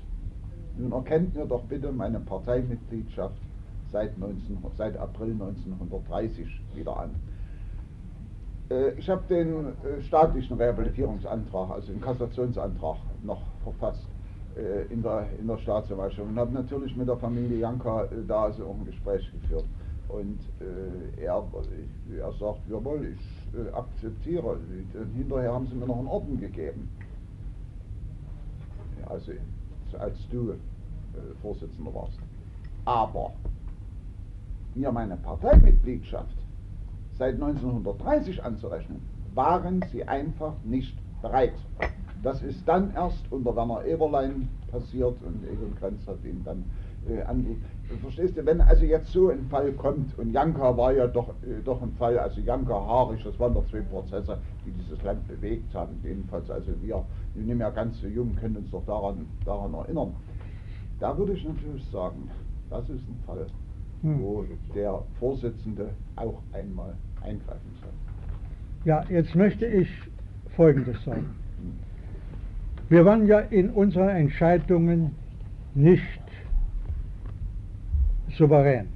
nun 0.78 0.94
erkennt 0.94 1.36
mir 1.36 1.46
doch 1.46 1.64
bitte 1.64 1.92
meine 1.92 2.20
Parteimitgliedschaft 2.22 3.36
seit, 3.92 4.18
19, 4.18 4.58
seit 4.78 4.98
April 4.98 5.34
1930 5.34 6.48
wieder 6.74 6.98
an. 6.98 7.10
Äh, 8.72 8.92
Ich 8.98 9.10
habe 9.10 9.24
den 9.30 9.68
äh, 9.84 10.02
staatlichen 10.02 10.58
Rehabilitierungsantrag, 10.58 11.72
also 11.72 11.92
den 11.92 12.02
Kassationsantrag 12.02 12.98
noch 13.24 13.42
verfasst 13.64 14.08
äh, 14.56 14.92
in 14.94 15.04
der, 15.04 15.28
in 15.40 15.48
der 15.48 15.58
Staatsanwaltschaft 15.58 16.28
und 16.28 16.38
habe 16.40 16.54
natürlich 16.54 16.96
mit 16.96 17.08
der 17.08 17.18
Familie 17.18 17.60
Janka 17.60 18.08
da 18.28 18.52
so 18.52 18.70
ein 18.72 18.86
Gespräch 18.86 19.30
geführt. 19.32 19.66
Und 20.08 20.40
äh, 20.60 21.24
er, 21.24 21.44
er 22.20 22.34
sagt, 22.34 22.60
jawohl, 22.70 23.14
ich 23.14 23.58
äh, 23.58 23.72
akzeptiere. 23.74 24.58
Hinterher 25.16 25.54
haben 25.54 25.68
sie 25.68 25.76
mir 25.76 25.88
noch 25.88 26.00
einen 26.00 26.08
Orden 26.08 26.40
gegeben. 26.40 26.90
Also 29.06 29.32
als 30.00 30.18
du 30.30 30.52
äh, 30.52 30.56
Vorsitzender 31.42 31.94
warst. 31.94 32.20
Aber 32.86 33.32
mir 34.76 34.92
meine 34.92 35.16
Parteimitgliedschaft 35.18 36.41
seit 37.22 37.36
1930 37.36 38.44
anzurechnen, 38.44 39.00
waren 39.36 39.86
sie 39.92 40.04
einfach 40.08 40.56
nicht 40.64 40.98
bereit. 41.22 41.54
Das 42.24 42.42
ist 42.42 42.68
dann 42.68 42.96
erst 42.96 43.32
unter 43.32 43.56
Werner 43.56 43.86
Eberlein 43.86 44.50
passiert 44.72 45.22
und 45.22 45.44
Egon 45.44 45.76
Krenz 45.80 46.08
hat 46.08 46.18
ihn 46.26 46.42
dann 46.44 46.64
äh, 47.08 47.22
angeht. 47.22 47.60
Verstehst 48.02 48.36
du, 48.38 48.44
wenn 48.44 48.60
also 48.60 48.86
jetzt 48.86 49.12
so 49.12 49.30
ein 49.30 49.46
Fall 49.52 49.72
kommt, 49.74 50.18
und 50.18 50.32
Janka 50.32 50.76
war 50.76 50.94
ja 50.94 51.06
doch, 51.06 51.30
äh, 51.44 51.62
doch 51.64 51.80
ein 51.84 51.92
Fall, 51.92 52.18
also 52.18 52.42
Janka 52.42 52.74
Harisch, 52.74 53.24
das 53.24 53.40
waren 53.40 53.54
doch 53.54 53.68
zwei 53.68 53.82
Prozesse, 53.82 54.40
die 54.66 54.72
dieses 54.72 55.04
Land 55.04 55.28
bewegt 55.28 55.76
haben, 55.76 56.00
jedenfalls, 56.04 56.50
also 56.50 56.72
wir, 56.82 57.06
wir 57.36 57.46
sind 57.46 57.60
ja 57.60 57.70
ganz 57.70 58.02
so 58.02 58.08
jung, 58.08 58.36
können 58.36 58.58
uns 58.58 58.72
doch 58.72 58.86
daran, 58.88 59.28
daran 59.46 59.76
erinnern. 59.76 60.16
Da 61.00 61.16
würde 61.16 61.34
ich 61.34 61.48
natürlich 61.48 61.86
sagen, 61.92 62.32
das 62.72 62.90
ist 62.90 63.08
ein 63.08 63.20
Fall, 63.28 63.46
Hm. 64.02 64.20
wo 64.20 64.44
der 64.74 65.04
Vorsitzende 65.20 65.90
auch 66.16 66.42
einmal 66.54 66.96
eingreifen 67.22 67.72
soll. 67.82 67.92
Ja, 68.86 69.04
jetzt 69.10 69.36
möchte 69.36 69.66
ich 69.66 69.90
Folgendes 70.56 71.04
sagen. 71.04 71.36
Wir 72.90 73.06
waren 73.06 73.26
ja 73.28 73.40
in 73.40 73.70
unseren 73.70 74.10
Entscheidungen 74.10 75.16
nicht 75.74 76.22
souverän. 78.38 78.88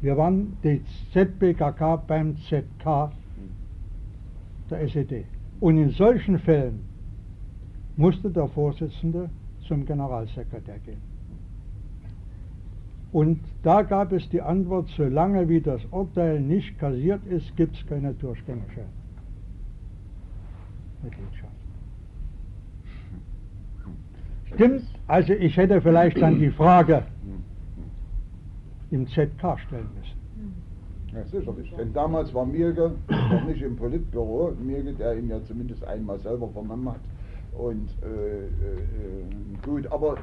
Wir 0.00 0.16
waren 0.16 0.56
die 0.62 0.82
ZBKK 1.12 1.96
beim 2.06 2.36
ZK 2.36 3.10
der 4.70 4.80
SED. 4.80 5.24
Und 5.60 5.78
in 5.78 5.90
solchen 5.90 6.38
Fällen 6.38 6.80
musste 7.96 8.30
der 8.30 8.48
Vorsitzende 8.48 9.30
zum 9.66 9.86
Generalsekretär 9.86 10.78
gehen. 10.80 11.13
Und 13.14 13.38
da 13.62 13.82
gab 13.82 14.10
es 14.10 14.28
die 14.30 14.42
Antwort, 14.42 14.88
solange 14.96 15.48
wie 15.48 15.60
das 15.60 15.80
Urteil 15.92 16.40
nicht 16.40 16.76
kassiert 16.80 17.24
ist, 17.26 17.56
gibt 17.56 17.76
es 17.76 17.86
keine 17.86 18.12
durchgängige 18.12 18.86
Mitgliedschaft. 21.00 21.52
Stimmt, 24.52 24.82
also 25.06 25.32
ich 25.32 25.56
hätte 25.56 25.80
vielleicht 25.80 26.20
dann 26.20 26.40
die 26.40 26.50
Frage 26.50 27.04
im 28.90 29.06
ZK 29.06 29.60
stellen 29.60 29.88
müssen. 29.96 31.14
Ja, 31.14 31.24
sicherlich. 31.26 31.72
Denn 31.78 31.92
damals 31.92 32.34
war 32.34 32.44
Mirge 32.44 32.96
noch 33.08 33.44
nicht 33.44 33.62
im 33.62 33.76
Politbüro, 33.76 34.56
Mirge, 34.60 34.92
der 34.92 35.16
ihn 35.16 35.28
ja 35.28 35.40
zumindest 35.44 35.84
einmal 35.84 36.18
selber 36.18 36.48
vernommen 36.48 36.88
hat. 36.88 37.00
Und 37.56 37.88
äh, 38.02 38.46
äh, 38.46 38.48
gut, 39.64 39.86
aber 39.92 40.18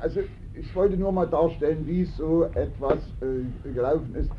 also 0.00 0.20
ich 0.54 0.74
wollte 0.74 0.96
nur 0.96 1.12
mal 1.12 1.26
darstellen, 1.26 1.86
wie 1.86 2.04
so 2.04 2.44
etwas 2.54 2.98
äh, 3.20 3.72
gelaufen 3.72 4.14
ist. 4.14 4.30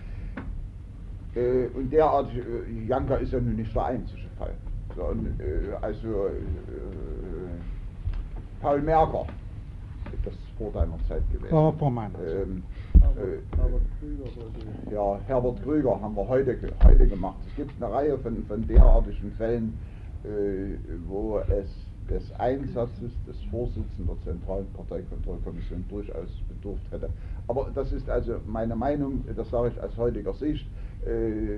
Äh, 1.36 1.68
und 1.68 1.92
derart, 1.92 2.30
äh, 2.36 2.86
Janka 2.88 3.16
ist 3.16 3.32
ja 3.32 3.40
nun 3.40 3.56
nicht 3.56 3.74
der 3.76 3.86
einzige 3.86 4.28
Fall. 4.38 4.54
Sondern, 4.96 5.40
äh, 5.40 5.76
also 5.82 6.08
äh, 6.28 6.32
Paul 8.60 8.82
Merker, 8.82 9.26
das 10.26 10.34
ist 10.34 10.50
vor 10.58 10.72
deiner 10.72 11.00
Zeit 11.08 11.24
gewesen. 11.32 11.50
Vor- 11.50 11.74
vor 11.78 11.92
meiner 11.92 12.18
Zeit. 12.20 12.48
Ähm, 12.48 12.64
äh, 13.24 14.94
ja, 14.94 15.20
Herbert 15.28 15.64
Krüger 15.64 16.02
haben 16.02 16.16
wir 16.16 16.28
heute, 16.28 16.58
heute 16.84 17.08
gemacht. 17.08 17.38
Es 17.48 17.56
gibt 17.56 17.82
eine 17.82 17.94
Reihe 17.94 18.18
von, 18.18 18.44
von 18.46 18.68
derartigen 18.68 19.32
Fällen, 19.32 19.78
äh, 20.24 20.76
wo 21.08 21.40
es 21.40 21.88
des 22.12 22.32
Einsatzes 22.38 23.12
des 23.26 23.42
Vorsitzenden 23.50 24.08
der 24.08 24.20
Zentralen 24.20 24.68
Parteikontrollkommission 24.74 25.86
durchaus 25.90 26.30
bedurft 26.50 26.84
hätte. 26.92 27.10
Aber 27.48 27.72
das 27.74 27.92
ist 27.94 28.10
also 28.10 28.36
meine 28.46 28.76
Meinung, 28.76 29.24
das 29.36 29.50
sage 29.50 29.72
ich 29.74 29.82
aus 29.82 29.98
heutiger 29.98 30.34
Sicht. 30.34 30.68
Äh, 31.06 31.58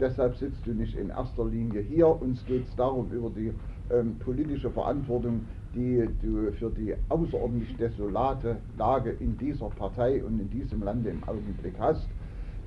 deshalb 0.00 0.36
sitzt 0.36 0.66
du 0.66 0.72
nicht 0.72 0.96
in 0.96 1.10
erster 1.10 1.44
Linie 1.44 1.82
hier. 1.82 2.08
Uns 2.08 2.44
geht 2.46 2.66
es 2.66 2.74
darum, 2.74 3.12
über 3.12 3.30
die 3.30 3.52
ähm, 3.92 4.16
politische 4.18 4.70
Verantwortung, 4.70 5.42
die 5.74 6.08
du 6.22 6.50
für 6.52 6.70
die 6.70 6.94
außerordentlich 7.08 7.76
desolate 7.76 8.56
Lage 8.78 9.10
in 9.20 9.36
dieser 9.38 9.68
Partei 9.68 10.24
und 10.24 10.40
in 10.40 10.50
diesem 10.50 10.82
Lande 10.82 11.10
im 11.10 11.22
Augenblick 11.24 11.74
hast. 11.78 12.08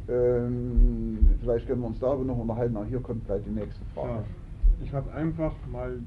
Ähm, 0.08 1.18
vielleicht 1.42 1.68
können 1.68 1.82
wir 1.82 1.88
uns 1.88 2.00
darüber 2.00 2.24
noch 2.24 2.38
unterhalten, 2.38 2.78
aber 2.78 2.86
hier 2.86 3.00
kommt 3.00 3.26
gleich 3.26 3.42
die 3.44 3.60
nächste 3.60 3.84
Frage. 3.96 4.10
Ja, 4.10 4.24
ich 4.84 4.94
habe 4.94 5.12
einfach 5.12 5.54
mal 5.72 6.00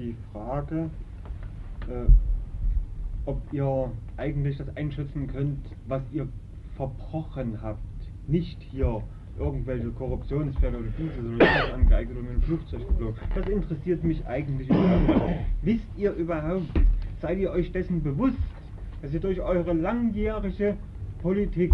die 0.00 0.16
Frage, 0.32 0.90
äh, 1.88 2.10
ob 3.26 3.40
ihr 3.52 3.92
eigentlich 4.16 4.56
das 4.56 4.74
einschätzen 4.76 5.26
könnt, 5.28 5.58
was 5.86 6.02
ihr 6.12 6.26
verbrochen 6.76 7.58
habt. 7.62 7.80
Nicht 8.26 8.60
hier 8.62 9.02
irgendwelche 9.38 9.90
Korruptionsfälle 9.90 10.78
oder 10.78 10.88
dieses 10.98 11.18
oder 11.18 11.38
das 11.38 11.72
angeeignet 11.72 12.16
oder 12.18 12.32
mit 12.32 12.44
Flugzeug 12.44 12.88
geflogen. 12.88 13.14
Das 13.34 13.48
interessiert 13.48 14.02
mich 14.04 14.26
eigentlich 14.26 14.68
überhaupt. 14.68 15.34
Wisst 15.62 15.86
ihr 15.96 16.12
überhaupt, 16.12 16.66
seid 17.20 17.38
ihr 17.38 17.50
euch 17.50 17.70
dessen 17.72 18.02
bewusst, 18.02 18.38
dass 19.02 19.12
ihr 19.12 19.20
durch 19.20 19.40
eure 19.40 19.72
langjährige 19.72 20.76
Politik 21.22 21.72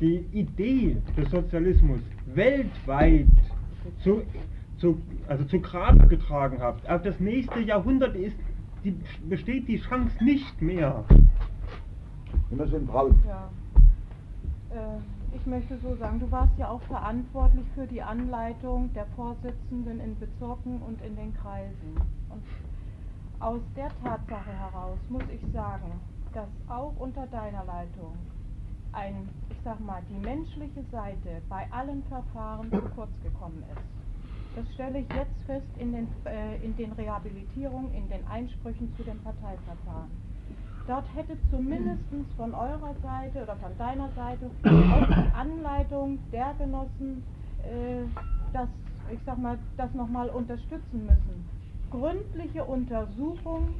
die 0.00 0.24
Idee 0.32 0.96
des 1.16 1.30
Sozialismus 1.30 2.00
weltweit 2.34 3.26
zu, 4.02 4.22
zu, 4.78 5.00
also 5.28 5.44
zu 5.44 5.60
Grabe 5.60 6.06
getragen 6.06 6.58
habt. 6.60 6.88
Auf 6.88 7.02
das 7.02 7.18
nächste 7.20 7.60
Jahrhundert 7.60 8.14
ist, 8.16 8.36
die, 8.84 8.96
besteht 9.28 9.68
die 9.68 9.78
Chance 9.78 10.22
nicht 10.22 10.60
mehr. 10.60 11.04
Sind 12.50 12.86
braun. 12.86 13.18
Ja. 13.26 13.48
Äh, 14.70 14.98
ich 15.34 15.46
möchte 15.46 15.76
so 15.78 15.96
sagen, 15.96 16.20
du 16.20 16.30
warst 16.30 16.56
ja 16.58 16.68
auch 16.68 16.82
verantwortlich 16.82 17.66
für 17.74 17.86
die 17.86 18.00
Anleitung 18.00 18.92
der 18.94 19.06
Vorsitzenden 19.16 20.00
in 20.00 20.18
Bezirken 20.18 20.80
und 20.82 21.02
in 21.02 21.16
den 21.16 21.34
Kreisen. 21.34 21.96
Und 22.30 22.42
aus 23.40 23.60
der 23.76 23.88
Tatsache 24.02 24.52
heraus 24.52 24.98
muss 25.08 25.24
ich 25.34 25.40
sagen, 25.52 26.00
dass 26.32 26.48
auch 26.68 26.94
unter 26.98 27.26
deiner 27.26 27.64
Leitung 27.64 28.14
ein, 28.92 29.28
ich 29.50 29.56
sag 29.64 29.80
mal, 29.80 30.02
die 30.08 30.24
menschliche 30.24 30.84
Seite 30.92 31.42
bei 31.48 31.66
allen 31.72 32.02
Verfahren 32.04 32.70
zu 32.70 32.80
kurz 32.94 33.10
gekommen 33.22 33.62
ist. 33.72 34.03
Das 34.54 34.66
stelle 34.74 35.00
ich 35.00 35.08
jetzt 35.12 35.42
fest 35.46 35.66
in 35.78 35.92
den, 35.92 36.08
äh, 36.26 36.56
in 36.64 36.76
den 36.76 36.92
Rehabilitierungen, 36.92 37.92
in 37.94 38.08
den 38.08 38.26
Einsprüchen 38.26 38.94
zu 38.96 39.04
den 39.04 39.22
Parteiverfahren. 39.22 40.10
Dort 40.86 41.06
hätte 41.14 41.38
zumindest 41.50 42.02
von 42.36 42.54
eurer 42.54 42.94
Seite 43.02 43.42
oder 43.42 43.56
von 43.56 43.76
deiner 43.78 44.12
Seite 44.12 44.50
auch 44.88 45.08
die 45.16 45.30
Anleitung 45.32 46.18
der 46.30 46.54
Genossen 46.54 47.24
äh, 47.64 48.06
das, 48.52 48.68
ich 49.12 49.20
sag 49.26 49.38
mal, 49.38 49.58
das 49.76 49.92
nochmal 49.94 50.30
unterstützen 50.30 51.06
müssen. 51.06 51.50
Gründliche 51.90 52.64
Untersuchung 52.64 53.76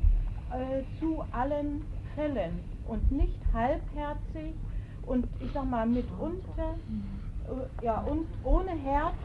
äh, 0.51 0.85
zu 0.99 1.23
allen 1.33 1.83
Fällen 2.15 2.61
und 2.87 3.11
nicht 3.13 3.41
halbherzig 3.53 4.55
und 5.03 5.29
ich 5.41 5.53
sag 5.53 5.67
mal 5.67 5.87
mitunter 5.87 6.79
äh, 7.45 7.85
ja, 7.85 8.01
und 8.03 8.29
ohne 8.45 8.73
Herz 8.73 9.17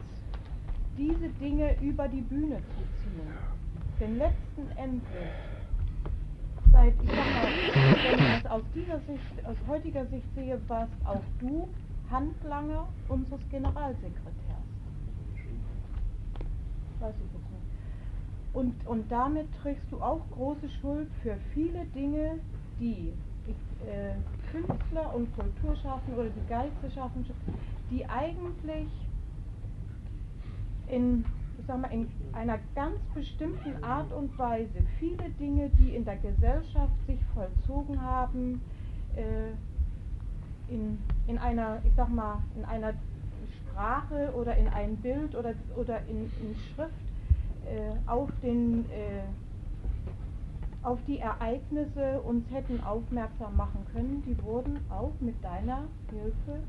diese 0.96 1.28
Dinge 1.40 1.80
über 1.80 2.08
die 2.08 2.20
Bühne 2.22 2.56
zu 2.56 2.82
ziehen. 3.02 3.32
Denn 3.98 4.18
letzten 4.18 4.70
Endes 4.76 5.02
seit, 6.72 6.94
ich 7.02 7.10
sag 7.10 7.16
mal, 7.16 7.48
wenn 8.02 8.18
ich 8.18 8.42
das 8.42 8.50
aus 8.50 8.62
dieser 8.74 8.98
Sicht, 9.00 9.46
aus 9.46 9.56
heutiger 9.68 10.06
Sicht 10.06 10.26
sehe, 10.34 10.60
warst 10.68 10.92
auch 11.04 11.22
du 11.38 11.68
Handlanger 12.10 12.88
unseres 13.08 13.40
Generalsekretärs. 13.50 14.34
Weiß 17.00 17.14
ich 17.14 17.32
jetzt 17.32 17.50
nicht. 17.50 17.60
Und, 18.52 18.86
und 18.86 19.10
damit 19.10 19.46
trägst 19.62 19.84
du 19.90 20.00
auch 20.00 20.20
große 20.32 20.68
Schuld 20.80 21.08
für 21.22 21.36
viele 21.54 21.84
Dinge, 21.86 22.40
die 22.78 23.12
äh, 23.86 24.14
Künstler 24.50 25.14
und 25.14 25.28
Kulturschaffende 25.36 26.20
oder 26.20 26.30
die 26.30 26.48
Geisteschaffenden, 26.48 27.34
die 27.90 28.04
eigentlich 28.06 28.88
in, 30.90 31.24
sag 31.66 31.80
mal, 31.80 31.92
in 31.92 32.08
einer 32.32 32.58
ganz 32.74 32.98
bestimmten 33.14 33.82
Art 33.82 34.12
und 34.12 34.36
Weise 34.38 34.82
viele 34.98 35.30
Dinge, 35.38 35.70
die 35.78 35.94
in 35.94 36.04
der 36.04 36.16
Gesellschaft 36.16 36.92
sich 37.06 37.18
vollzogen 37.34 38.00
haben, 38.00 38.60
äh, 39.16 39.52
in, 40.72 40.98
in 41.26 41.38
einer, 41.38 41.80
ich 41.84 41.92
sag 41.96 42.08
mal, 42.08 42.42
in 42.56 42.64
einer 42.64 42.94
Sprache 43.56 44.32
oder 44.34 44.56
in 44.56 44.68
ein 44.68 44.96
Bild 44.96 45.34
oder, 45.34 45.54
oder 45.76 46.00
in, 46.06 46.30
in 46.40 46.54
Schrift 46.74 46.92
äh, 47.66 48.08
auf 48.08 48.28
den 48.42 48.84
äh, 48.90 49.22
auf 50.82 50.98
die 51.06 51.18
Ereignisse 51.18 52.22
uns 52.22 52.50
hätten 52.50 52.82
aufmerksam 52.82 53.54
machen 53.54 53.84
können, 53.92 54.22
die 54.26 54.42
wurden 54.42 54.78
auch 54.88 55.12
mit 55.20 55.34
deiner 55.44 55.84
Hilfe 56.10 56.60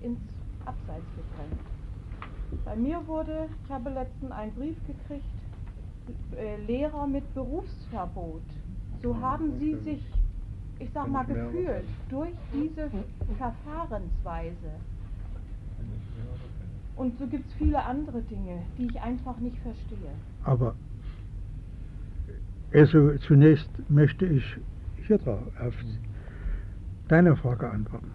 ins 0.00 0.20
Abseits 0.64 1.04
gedrängt. 1.14 1.79
Bei 2.64 2.76
mir 2.76 3.06
wurde, 3.06 3.48
ich 3.64 3.70
habe 3.70 3.90
letztens 3.90 4.32
einen 4.32 4.52
Brief 4.52 4.76
gekriegt, 4.86 5.24
äh, 6.36 6.56
Lehrer 6.64 7.06
mit 7.06 7.32
Berufsverbot. 7.34 8.42
So 9.02 9.16
haben 9.20 9.58
sie 9.58 9.74
sich, 9.84 10.04
ich 10.78 10.90
sag 10.92 11.08
mal, 11.08 11.24
gefühlt 11.24 11.84
durch 12.08 12.34
diese 12.52 12.90
Verfahrensweise. 13.38 14.70
Und 16.96 17.18
so 17.18 17.26
gibt 17.26 17.48
es 17.48 17.54
viele 17.54 17.82
andere 17.84 18.20
Dinge, 18.22 18.62
die 18.76 18.88
ich 18.88 19.00
einfach 19.00 19.38
nicht 19.38 19.56
verstehe. 19.58 20.12
Aber 20.44 20.74
also 22.72 23.16
zunächst 23.18 23.70
möchte 23.88 24.26
ich 24.26 24.44
hier 25.06 25.18
drauf. 25.18 25.42
auf- 25.58 25.74
deine 27.08 27.36
Frage 27.36 27.68
antworten. 27.68 28.12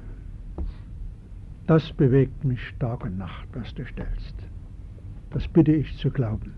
Das 1.68 1.92
bewegt 1.94 2.44
mich 2.44 2.60
Tag 2.80 3.04
und 3.04 3.18
Nacht, 3.18 3.48
was 3.54 3.74
du 3.74 3.86
stellst. 3.86 4.36
Das 5.32 5.48
bitte 5.48 5.72
ich 5.72 5.98
zu 5.98 6.12
glauben. 6.12 6.54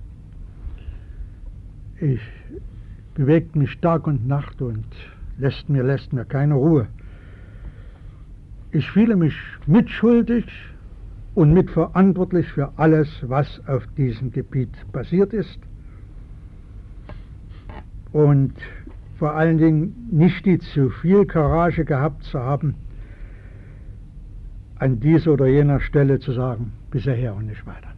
Ich 1.99 2.21
bewegt 3.15 3.55
mich 3.55 3.79
Tag 3.79 4.05
und 4.05 4.27
Nacht 4.27 4.61
und 4.61 4.85
lässt 5.37 5.69
mir, 5.69 5.83
lässt 5.83 6.11
mir 6.11 6.25
keine 6.25 6.55
Ruhe. 6.55 6.87
Ich 8.71 8.91
fühle 8.91 9.15
mich 9.15 9.35
mitschuldig 9.65 10.45
und 11.35 11.53
mitverantwortlich 11.53 12.47
für 12.51 12.73
alles, 12.77 13.09
was 13.21 13.61
auf 13.65 13.87
diesem 13.97 14.31
Gebiet 14.31 14.69
passiert 14.91 15.33
ist. 15.33 15.59
Und 18.11 18.53
vor 19.17 19.33
allen 19.35 19.57
Dingen 19.57 20.09
nicht 20.11 20.45
die 20.45 20.59
zu 20.59 20.89
viel 20.89 21.25
Courage 21.25 21.85
gehabt 21.85 22.23
zu 22.23 22.39
haben, 22.39 22.75
an 24.79 24.99
dieser 24.99 25.31
oder 25.33 25.47
jener 25.47 25.79
Stelle 25.79 26.19
zu 26.19 26.31
sagen, 26.31 26.71
bisher 26.91 27.15
her 27.15 27.35
und 27.35 27.47
nicht 27.47 27.65
weiter. 27.65 27.89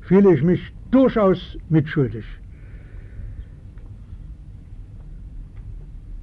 Fühle 0.00 0.34
ich 0.34 0.42
mich 0.42 0.72
durchaus 0.90 1.58
mitschuldig. 1.68 2.24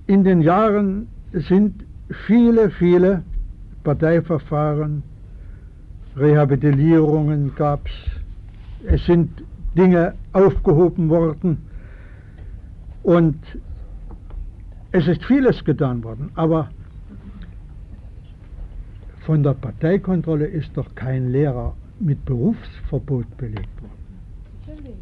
In 0.07 0.23
den 0.23 0.41
Jahren 0.41 1.07
sind 1.33 1.85
viele, 2.27 2.69
viele 2.69 3.23
Parteiverfahren, 3.83 5.03
Rehabilitierungen 6.15 7.55
gab 7.55 7.87
es, 7.87 8.93
es 8.93 9.05
sind 9.05 9.43
Dinge 9.75 10.13
aufgehoben 10.31 11.09
worden 11.09 11.57
und 13.01 13.39
es 14.91 15.07
ist 15.07 15.23
vieles 15.25 15.63
getan 15.65 16.03
worden, 16.03 16.29
aber 16.35 16.69
von 19.25 19.41
der 19.41 19.53
Parteikontrolle 19.53 20.45
ist 20.45 20.75
doch 20.75 20.93
kein 20.95 21.29
Lehrer 21.29 21.75
mit 21.99 22.23
Berufsverbot 22.25 23.37
belegt 23.37 23.81
worden. 23.81 24.19
Natürlich. 24.67 24.97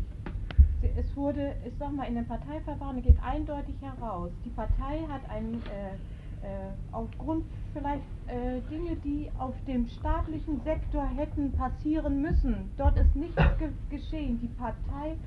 Es 0.98 1.16
wurde, 1.16 1.54
ich 1.66 1.74
sag 1.80 1.94
mal, 1.94 2.06
in 2.06 2.16
den 2.16 2.28
Parteiverfahren 2.28 3.02
geht 3.02 3.18
eindeutig 3.24 3.76
heraus, 3.82 4.32
die 4.46 4.50
Partei 4.50 5.00
hat 5.10 5.22
ein, 5.30 5.62
äh, 5.72 6.46
äh, 6.46 6.72
aufgrund 6.92 7.46
vielleicht 7.74 8.02
äh, 8.28 8.62
Dinge, 8.70 8.96
die 9.04 9.30
auf 9.38 9.54
dem 9.68 9.88
staatlichen 9.88 10.60
Sektor 10.64 11.08
hätten 11.16 11.52
passieren 11.54 12.22
müssen, 12.22 12.72
dort 12.78 13.00
ist 13.00 13.16
nichts 13.16 13.36
ge 13.60 13.70
geschehen. 13.90 14.40
Die 14.42 14.48
Partei 14.48 15.18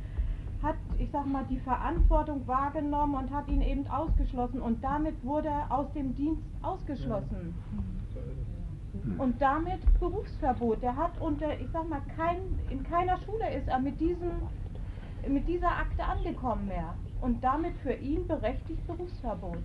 hat, 0.62 0.76
ich 0.98 1.08
sag 1.12 1.26
mal, 1.26 1.44
die 1.48 1.58
Verantwortung 1.58 2.46
wahrgenommen 2.46 3.14
und 3.14 3.30
hat 3.32 3.48
ihn 3.48 3.62
eben 3.62 3.86
ausgeschlossen 3.86 4.60
und 4.60 4.82
damit 4.82 5.14
wurde 5.24 5.48
er 5.48 5.70
aus 5.70 5.92
dem 5.92 6.14
Dienst 6.16 6.42
ausgeschlossen. 6.62 7.54
Und 9.18 9.40
damit 9.40 9.80
Berufsverbot. 10.00 10.82
Der 10.82 10.96
hat 10.96 11.20
unter, 11.20 11.52
ich 11.60 11.68
sag 11.72 11.88
mal, 11.88 12.02
kein, 12.16 12.38
in 12.70 12.82
keiner 12.84 13.18
Schule 13.18 13.52
ist 13.56 13.68
er 13.68 13.78
mit 13.80 14.00
diesem, 14.00 14.30
mit 15.28 15.46
dieser 15.48 15.68
Akte 15.70 16.04
angekommen 16.04 16.66
mehr. 16.68 16.94
Und 17.20 17.42
damit 17.42 17.72
für 17.82 17.92
ihn 17.94 18.26
berechtigt 18.26 18.86
Berufsverbot. 18.86 19.58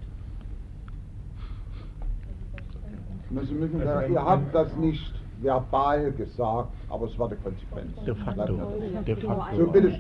Also 3.36 3.54
müssen 3.54 3.80
wir, 3.80 4.08
ihr 4.08 4.24
habt 4.24 4.56
das 4.56 4.76
nicht 4.78 5.14
verbal 5.42 6.12
gesagt, 6.14 6.70
aber 6.90 7.06
es 7.06 7.18
war 7.20 7.30
die 7.30 7.36
Konsequenz. 7.36 7.96
De 8.06 8.16
facto. 8.16 8.56
De 9.06 9.16
facto. 9.16 9.58
So, 9.58 9.72
bitte. 9.72 10.00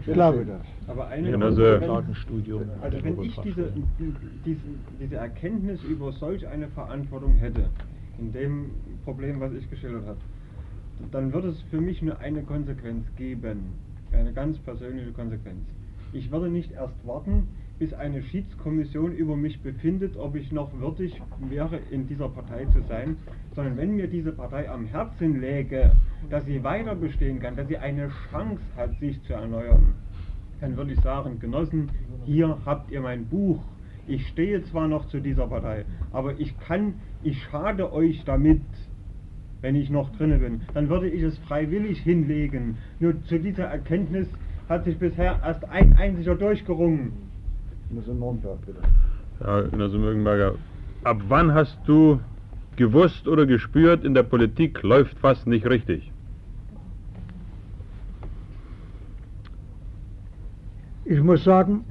Ich 0.00 0.12
glaube 0.12 0.46
das. 0.46 0.60
Aber 0.88 1.08
eine 1.08 1.30
Genau, 1.30 1.50
Sache, 1.50 1.80
so 1.80 2.60
wenn-. 2.60 2.70
Also 2.80 3.04
wenn 3.04 3.22
ich 3.22 3.40
diese, 3.40 3.72
diese, 4.44 4.60
diese 5.00 5.16
Erkenntnis 5.16 5.82
über 5.82 6.12
solch 6.12 6.46
eine 6.46 6.68
Verantwortung 6.68 7.32
hätte, 7.32 7.68
in 8.18 8.32
dem 8.32 8.70
Problem, 9.04 9.40
was 9.40 9.52
ich 9.52 9.68
geschildert 9.70 10.06
habe, 10.06 10.18
dann 11.12 11.32
würde 11.32 11.48
es 11.48 11.62
für 11.70 11.80
mich 11.80 12.02
nur 12.02 12.18
eine 12.18 12.42
Konsequenz 12.42 13.06
geben, 13.16 13.74
eine 14.12 14.32
ganz 14.32 14.58
persönliche 14.58 15.12
Konsequenz. 15.12 15.60
Ich 16.12 16.30
würde 16.30 16.48
nicht 16.48 16.72
erst 16.72 16.94
warten, 17.06 17.48
bis 17.78 17.92
eine 17.94 18.22
Schiedskommission 18.22 19.12
über 19.12 19.36
mich 19.36 19.60
befindet, 19.62 20.16
ob 20.16 20.34
ich 20.34 20.50
noch 20.50 20.72
würdig 20.80 21.20
wäre, 21.48 21.78
in 21.90 22.08
dieser 22.08 22.28
Partei 22.28 22.64
zu 22.66 22.82
sein, 22.88 23.16
sondern 23.54 23.76
wenn 23.76 23.94
mir 23.94 24.08
diese 24.08 24.32
Partei 24.32 24.68
am 24.68 24.86
Herzen 24.86 25.40
läge, 25.40 25.92
dass 26.30 26.44
sie 26.46 26.64
weiter 26.64 26.94
bestehen 26.96 27.38
kann, 27.38 27.54
dass 27.54 27.68
sie 27.68 27.78
eine 27.78 28.10
Chance 28.30 28.60
hat, 28.76 28.98
sich 28.98 29.22
zu 29.24 29.34
erneuern, 29.34 29.94
dann 30.60 30.76
würde 30.76 30.92
ich 30.92 31.00
sagen, 31.00 31.38
Genossen, 31.38 31.90
hier 32.24 32.58
habt 32.66 32.90
ihr 32.90 33.00
mein 33.00 33.26
Buch. 33.26 33.60
Ich 34.08 34.26
stehe 34.28 34.64
zwar 34.64 34.88
noch 34.88 35.06
zu 35.08 35.20
dieser 35.20 35.46
Partei, 35.46 35.84
aber 36.12 36.40
ich 36.40 36.58
kann, 36.60 36.94
ich 37.22 37.42
schade 37.44 37.92
euch 37.92 38.24
damit, 38.24 38.62
wenn 39.60 39.74
ich 39.74 39.90
noch 39.90 40.10
drinne 40.16 40.38
bin. 40.38 40.62
Dann 40.72 40.88
würde 40.88 41.08
ich 41.08 41.22
es 41.22 41.36
freiwillig 41.38 42.00
hinlegen. 42.00 42.78
Nur 43.00 43.22
zu 43.24 43.38
dieser 43.38 43.64
Erkenntnis 43.64 44.26
hat 44.68 44.84
sich 44.84 44.98
bisher 44.98 45.38
erst 45.44 45.68
ein 45.68 45.94
einziger 45.96 46.34
durchgerungen. 46.34 47.12
Muss 47.90 48.08
in 48.08 48.18
Nürnberg, 48.18 48.58
bitte. 48.64 48.80
Ja, 49.40 49.60
Genosse 49.62 49.98
Mögenberger, 49.98 50.54
ab 51.04 51.20
wann 51.28 51.52
hast 51.52 51.78
du 51.86 52.18
gewusst 52.76 53.28
oder 53.28 53.44
gespürt, 53.44 54.04
in 54.04 54.14
der 54.14 54.22
Politik 54.22 54.82
läuft 54.82 55.22
was 55.22 55.44
nicht 55.46 55.66
richtig? 55.66 56.10
Ich 61.04 61.22
muss 61.22 61.44
sagen, 61.44 61.84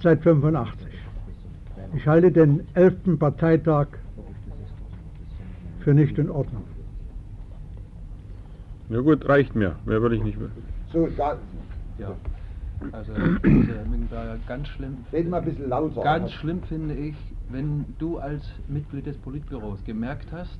seit 0.00 0.22
85. 0.22 0.83
Ich 1.94 2.06
halte 2.06 2.32
den 2.32 2.66
11. 2.74 3.18
Parteitag 3.18 3.86
für 5.80 5.94
nicht 5.94 6.18
in 6.18 6.30
Ordnung. 6.30 6.64
Ja 8.88 9.00
gut, 9.00 9.28
reicht 9.28 9.54
mir. 9.54 9.76
Mehr 9.86 10.02
will 10.02 10.12
ich 10.14 10.22
nicht 10.22 10.38
mehr. 10.38 10.50
So, 10.92 11.08
da, 11.16 11.36
Ja, 11.98 12.14
also 12.92 13.12
Herr 13.14 13.84
Müngenberger, 13.86 14.38
ganz 14.46 14.68
schlimm. 14.68 14.98
Red 15.12 15.28
mal 15.28 15.38
ein 15.38 15.44
bisschen 15.44 15.68
lauter. 15.68 16.02
Ganz 16.02 16.32
schlimm 16.32 16.62
finde 16.62 16.94
ich, 16.94 17.14
wenn 17.48 17.84
du 17.98 18.18
als 18.18 18.42
Mitglied 18.68 19.06
des 19.06 19.16
Politbüros 19.18 19.82
gemerkt 19.84 20.26
hast, 20.32 20.58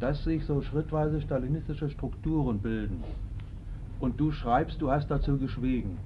dass 0.00 0.24
sich 0.24 0.44
so 0.44 0.62
schrittweise 0.62 1.20
stalinistische 1.20 1.90
Strukturen 1.90 2.58
bilden. 2.58 3.04
Und 4.00 4.18
du 4.18 4.32
schreibst, 4.32 4.80
du 4.80 4.90
hast 4.90 5.10
dazu 5.10 5.38
geschwiegen. 5.38 5.98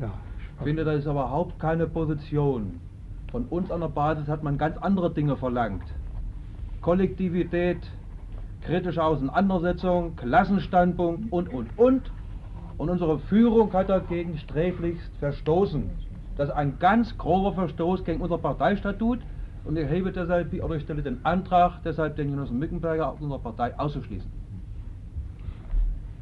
Ja, 0.00 0.12
Ich 0.58 0.64
finde, 0.64 0.84
das 0.84 1.00
ist 1.00 1.06
überhaupt 1.06 1.58
keine 1.58 1.86
Position. 1.86 2.80
Von 3.34 3.46
uns 3.46 3.68
an 3.72 3.80
der 3.80 3.88
Basis 3.88 4.28
hat 4.28 4.44
man 4.44 4.58
ganz 4.58 4.76
andere 4.76 5.12
Dinge 5.12 5.36
verlangt. 5.36 5.82
Kollektivität, 6.82 7.78
kritische 8.60 9.02
Auseinandersetzung, 9.02 10.14
Klassenstandpunkt 10.14 11.32
und, 11.32 11.52
und, 11.52 11.76
und. 11.76 12.12
Und 12.78 12.90
unsere 12.90 13.18
Führung 13.18 13.72
hat 13.72 13.88
dagegen 13.88 14.38
sträflichst 14.38 15.10
verstoßen. 15.16 15.90
Das 16.36 16.50
ist 16.50 16.54
ein 16.54 16.78
ganz 16.78 17.18
grober 17.18 17.54
Verstoß 17.54 18.04
gegen 18.04 18.20
unser 18.20 18.38
Parteistatut. 18.38 19.18
Und 19.64 19.76
ich 19.76 19.88
hebe 19.88 20.12
deshalb, 20.12 20.54
oder 20.62 20.76
ich 20.76 20.84
stelle 20.84 21.02
den 21.02 21.18
Antrag, 21.26 21.82
deshalb 21.84 22.14
den 22.14 22.30
Genossen 22.30 22.60
Mückenberger 22.60 23.10
aus 23.10 23.20
unserer 23.20 23.40
Partei 23.40 23.76
auszuschließen. 23.76 24.30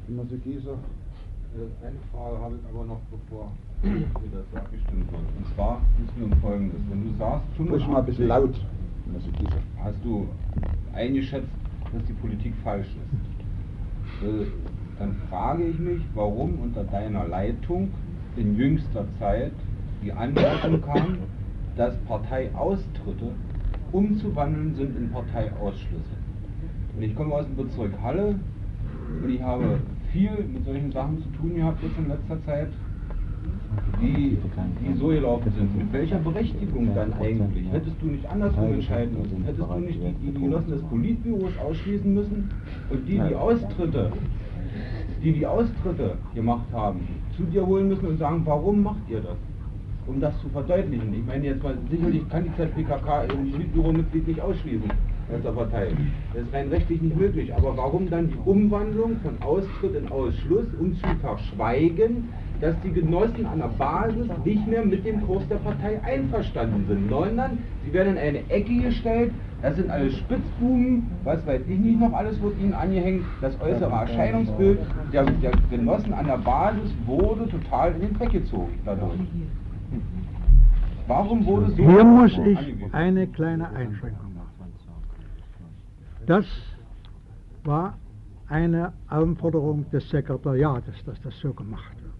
Genosse 0.07 0.39
Gieser. 0.39 0.73
Äh, 0.73 1.87
Eine 1.87 1.99
Frage 2.11 2.39
habe 2.43 2.55
ich 2.57 2.75
aber 2.75 2.87
noch, 2.87 3.01
bevor 3.11 3.53
wir 3.83 4.07
das 4.33 4.61
abgestimmt 4.63 5.11
wird. 5.11 5.23
Und 5.37 5.55
zwar 5.55 5.81
es 6.07 6.17
mir 6.17 6.25
um 6.27 6.41
Folgendes. 6.41 6.81
Wenn 6.89 7.05
du 7.05 7.19
sagst, 7.19 7.47
Sprich 7.55 7.89
mal 7.89 7.99
ein 7.99 8.07
bisschen 8.07 8.29
laut. 8.29 8.55
Hast 9.83 9.99
du 10.05 10.29
eingeschätzt, 10.95 11.49
dass 11.93 12.05
die 12.05 12.13
Politik 12.15 12.55
falsch 12.63 12.87
ist. 12.87 14.25
Äh, 14.27 14.47
Dann 14.99 15.17
frage 15.29 15.65
ich 15.65 15.79
mich, 15.79 16.01
warum 16.15 16.59
unter 16.61 16.85
deiner 16.85 17.27
Leitung 17.27 17.91
in 18.37 18.57
jüngster 18.57 19.05
Zeit 19.19 19.53
die 20.03 20.13
Anmerkung 20.13 20.81
kam, 20.83 21.19
dass 21.77 21.97
Parteiaustritte 22.07 23.33
umzuwandeln 23.91 24.75
sind 24.75 24.97
in 24.97 25.11
Parteiausschlüsse. 25.11 26.17
Und 26.97 27.03
ich 27.03 27.15
komme 27.17 27.35
aus 27.35 27.47
dem 27.47 27.57
Bezirk 27.57 27.93
Halle 28.03 28.39
und 29.23 29.31
ich 29.31 29.43
habe 29.43 29.81
viel 30.13 30.31
mit 30.53 30.65
solchen 30.65 30.93
Sachen 30.93 31.23
zu 31.23 31.29
tun 31.31 31.55
gehabt 31.55 31.83
jetzt 31.83 31.99
in 31.99 32.09
letzter 32.09 32.43
Zeit, 32.45 32.69
die, 34.01 34.39
die 34.81 34.95
so 34.99 35.09
gelaufen 35.09 35.53
sind. 35.57 35.77
Mit 35.77 35.93
welcher 35.93 36.19
Berechtigung 36.19 36.95
dann 36.95 37.13
eigentlich? 37.15 37.71
Hättest 37.71 37.97
du 38.01 38.07
nicht 38.07 38.27
andersrum 38.29 38.75
entscheiden 38.75 39.17
müssen? 39.21 39.45
Hättest 39.45 39.69
du 39.69 39.79
nicht 39.79 40.01
die, 40.03 40.31
die 40.31 40.41
Genossen 40.41 40.71
des 40.71 40.83
Politbüros 40.83 41.53
ausschließen 41.59 42.13
müssen 42.13 42.51
und 42.91 43.09
die, 43.09 43.21
die 43.29 43.35
Austritte, 43.35 44.13
die 45.23 45.33
die 45.33 45.47
Austritte 45.47 46.17
gemacht 46.35 46.67
haben, 46.73 47.01
zu 47.37 47.45
dir 47.45 47.67
holen 47.67 47.89
müssen 47.89 48.07
und 48.07 48.19
sagen, 48.19 48.43
warum 48.45 48.83
macht 48.83 49.09
ihr 49.09 49.21
das? 49.21 49.37
Um 50.07 50.21
das 50.21 50.39
zu 50.41 50.49
verdeutlichen. 50.49 51.15
Ich 51.15 51.25
meine 51.25 51.47
jetzt 51.47 51.63
mal, 51.63 51.79
sicherlich 51.89 52.29
kann 52.29 52.45
die 52.45 52.57
ZPKK 52.57 53.21
ein 53.21 53.53
Politbüro-Mitglied 53.53 54.27
nicht 54.27 54.41
ausschließen 54.41 54.91
aus 55.33 55.43
der 55.43 55.51
Partei. 55.53 55.89
Das 56.35 56.43
ist 56.43 56.53
rein 56.53 56.69
rechtlich 56.69 57.01
nicht 57.01 57.17
möglich. 57.17 57.55
Aber 57.55 57.77
warum 57.77 58.11
dann 58.11 58.29
die 58.29 58.39
Umwandlung 58.45 59.17
von 59.23 59.41
Austritt 59.47 59.95
in 59.95 60.11
Ausschluss, 60.11 60.67
um 60.81 60.95
zu 60.97 61.07
verschweigen, 61.21 62.29
dass 62.63 62.81
die 62.83 62.93
Genossen 62.93 63.45
an 63.45 63.59
der 63.59 63.71
Basis 63.77 64.29
nicht 64.45 64.67
mehr 64.69 64.85
mit 64.85 65.05
dem 65.05 65.21
Kurs 65.27 65.43
der 65.49 65.57
Partei 65.57 66.01
einverstanden 66.05 66.87
sind, 66.87 67.11
sondern 67.11 67.59
sie 67.85 67.93
werden 67.93 68.13
in 68.13 68.19
eine 68.19 68.51
Ecke 68.51 68.83
gestellt, 68.83 69.33
das 69.63 69.75
sind 69.75 69.91
alles 69.91 70.17
Spitzbuben, 70.19 71.11
was 71.25 71.45
weiß 71.45 71.63
ich 71.69 71.79
nicht 71.79 71.99
noch 71.99 72.13
alles 72.13 72.41
wird 72.41 72.57
ihnen 72.61 72.73
angehängt, 72.73 73.25
das 73.41 73.61
äußere 73.61 73.91
Erscheinungsbild 73.91 74.79
der, 75.13 75.25
der 75.25 75.51
Genossen 75.71 76.15
an 76.15 76.27
der 76.27 76.39
Basis 76.39 76.95
wurde 77.05 77.49
total 77.49 77.95
in 77.95 78.01
den 78.03 78.15
Dreck 78.17 78.31
gezogen 78.31 78.79
dadurch. 78.85 79.19
Warum 81.09 81.45
wurde 81.45 81.69
so... 81.73 81.77
Hier 81.77 82.05
muss 82.05 82.39
ich 82.47 82.59
eine 82.93 83.27
kleine 83.27 83.71
Einschränkung 83.71 84.35
machen. 84.37 84.73
Das 86.27 86.47
war 87.65 87.99
eine 88.47 88.93
Anforderung 89.09 89.91
des 89.91 90.09
Sekretariates, 90.11 91.05
dass 91.05 91.21
das 91.23 91.37
so 91.41 91.53
gemacht 91.53 91.97
wird. 91.97 92.13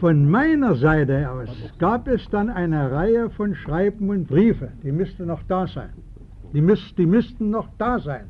Von 0.00 0.30
meiner 0.30 0.76
Seite 0.76 1.28
aus 1.28 1.48
gab 1.78 2.06
es 2.06 2.28
dann 2.30 2.50
eine 2.50 2.90
Reihe 2.92 3.30
von 3.30 3.56
Schreiben 3.56 4.08
und 4.10 4.28
Briefe, 4.28 4.70
die 4.84 4.92
müssten 4.92 5.26
noch 5.26 5.42
da 5.48 5.66
sein. 5.66 5.90
Die, 6.52 6.60
müß, 6.60 6.94
die 6.96 7.06
müssten 7.06 7.50
noch 7.50 7.68
da 7.78 7.98
sein. 7.98 8.26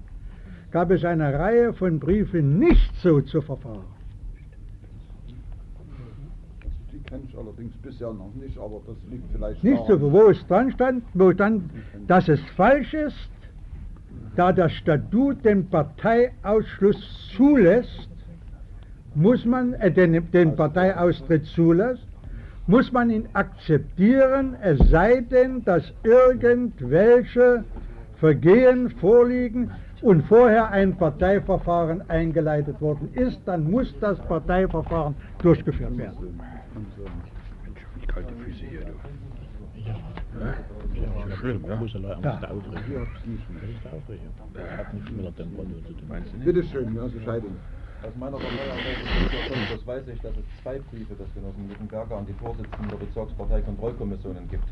Gab 0.70 0.90
es 0.90 1.04
eine 1.04 1.32
Reihe 1.38 1.74
von 1.74 2.00
Briefen, 2.00 2.58
nicht 2.58 2.94
so 3.02 3.20
zu 3.20 3.42
verfahren. 3.42 3.84
Die 6.90 6.98
kenne 7.00 7.22
ich 7.28 7.36
allerdings 7.36 7.74
bisher 7.76 8.12
noch 8.12 8.34
nicht, 8.34 8.58
aber 8.58 8.80
das 8.86 8.96
liegt 9.10 9.30
vielleicht 9.30 9.62
Nicht 9.62 9.86
so, 9.86 10.00
wo 10.00 10.30
es 10.30 10.46
dran 10.46 10.72
stand, 10.72 11.04
wo 11.12 11.32
dann, 11.32 11.68
dass 12.06 12.28
es 12.28 12.40
falsch 12.56 12.94
ist, 12.94 13.30
da 14.36 14.52
das 14.52 14.72
Statut 14.72 15.44
den 15.44 15.68
Parteiausschluss 15.68 17.30
zulässt, 17.36 18.08
muss 19.18 19.44
man, 19.44 19.74
äh, 19.74 19.90
den, 19.90 20.30
den 20.30 20.54
Parteiaustritt 20.56 21.44
zulässt, 21.46 22.06
muss 22.66 22.92
man 22.92 23.10
ihn 23.10 23.28
akzeptieren, 23.32 24.56
es 24.62 24.78
sei 24.90 25.20
denn, 25.22 25.64
dass 25.64 25.92
irgendwelche 26.02 27.64
Vergehen 28.20 28.90
vorliegen 28.90 29.70
und 30.02 30.22
vorher 30.26 30.70
ein 30.70 30.96
Parteiverfahren 30.96 32.08
eingeleitet 32.08 32.80
worden 32.80 33.08
ist, 33.14 33.40
dann 33.46 33.70
muss 33.70 33.92
das 34.00 34.18
Parteiverfahren 34.20 35.14
durchgeführt 35.42 35.96
werden. 35.96 36.40
Kalte 38.06 38.32
Füße 38.44 38.64
hier, 38.70 38.80
du. 38.80 38.92
Ja, 39.86 41.24
ist 41.28 41.36
schlimm, 41.38 41.64
ja. 41.68 41.76
Brüsseler 41.76 42.10
Angst 42.12 42.24
Ja. 42.24 42.36
der 42.40 42.50
Aufregung. 42.50 43.06
Das 43.60 43.70
ist 43.70 43.84
der 43.84 43.92
Aufregung. 43.92 44.28
Das 44.54 44.78
hat 44.78 44.94
nichts 44.94 45.10
mit 45.10 45.24
der 45.24 45.36
Temperatur 45.36 45.86
zu 45.86 45.92
tun. 45.92 46.44
Bitte 46.44 46.62
schön, 46.64 46.94
Genosse 46.94 47.20
Scheiding. 47.24 47.56
Aus 48.00 48.14
meiner 48.16 48.38
Parteiarbeit 48.38 48.96
das 49.68 49.86
weiß 49.86 50.06
ich, 50.08 50.20
dass 50.20 50.30
es 50.30 50.62
zwei 50.62 50.78
Briefe 50.78 51.14
des 51.14 51.26
Genossen 51.34 51.68
Wittenberger 51.68 52.16
an 52.16 52.26
die 52.26 52.32
Vorsitzenden 52.34 52.90
der 52.90 53.04
Bezirksparteikontrollkommissionen 53.04 54.48
gibt, 54.48 54.62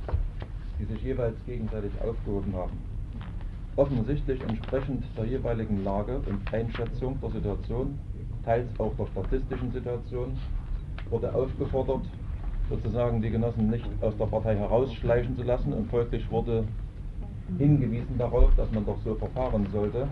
die 0.79 0.85
sich 0.85 1.03
jeweils 1.03 1.35
gegenseitig 1.45 1.91
aufgehoben 2.03 2.55
haben. 2.55 2.79
Offensichtlich 3.75 4.41
entsprechend 4.43 5.03
der 5.19 5.25
jeweiligen 5.25 5.83
Lage 5.83 6.19
und 6.19 6.55
Einschätzung 6.55 7.19
der 7.21 7.31
Situation, 7.31 7.99
teils 8.45 8.69
auch 8.79 8.95
der 8.97 9.07
statistischen 9.07 9.73
Situation, 9.73 10.39
wurde 11.11 11.35
aufgefordert, 11.35 12.03
sozusagen 12.71 13.21
die 13.23 13.31
Genossen 13.31 13.71
nicht 13.71 13.87
aus 14.03 14.17
der 14.19 14.27
Partei 14.27 14.57
herausschleichen 14.57 15.37
zu 15.37 15.43
lassen 15.43 15.73
und 15.73 15.91
folglich 15.91 16.31
wurde 16.31 16.65
hingewiesen 17.59 18.19
darauf, 18.19 18.55
dass 18.57 18.71
man 18.71 18.87
doch 18.87 18.99
so 19.05 19.15
verfahren 19.17 19.67
sollte, 19.73 20.07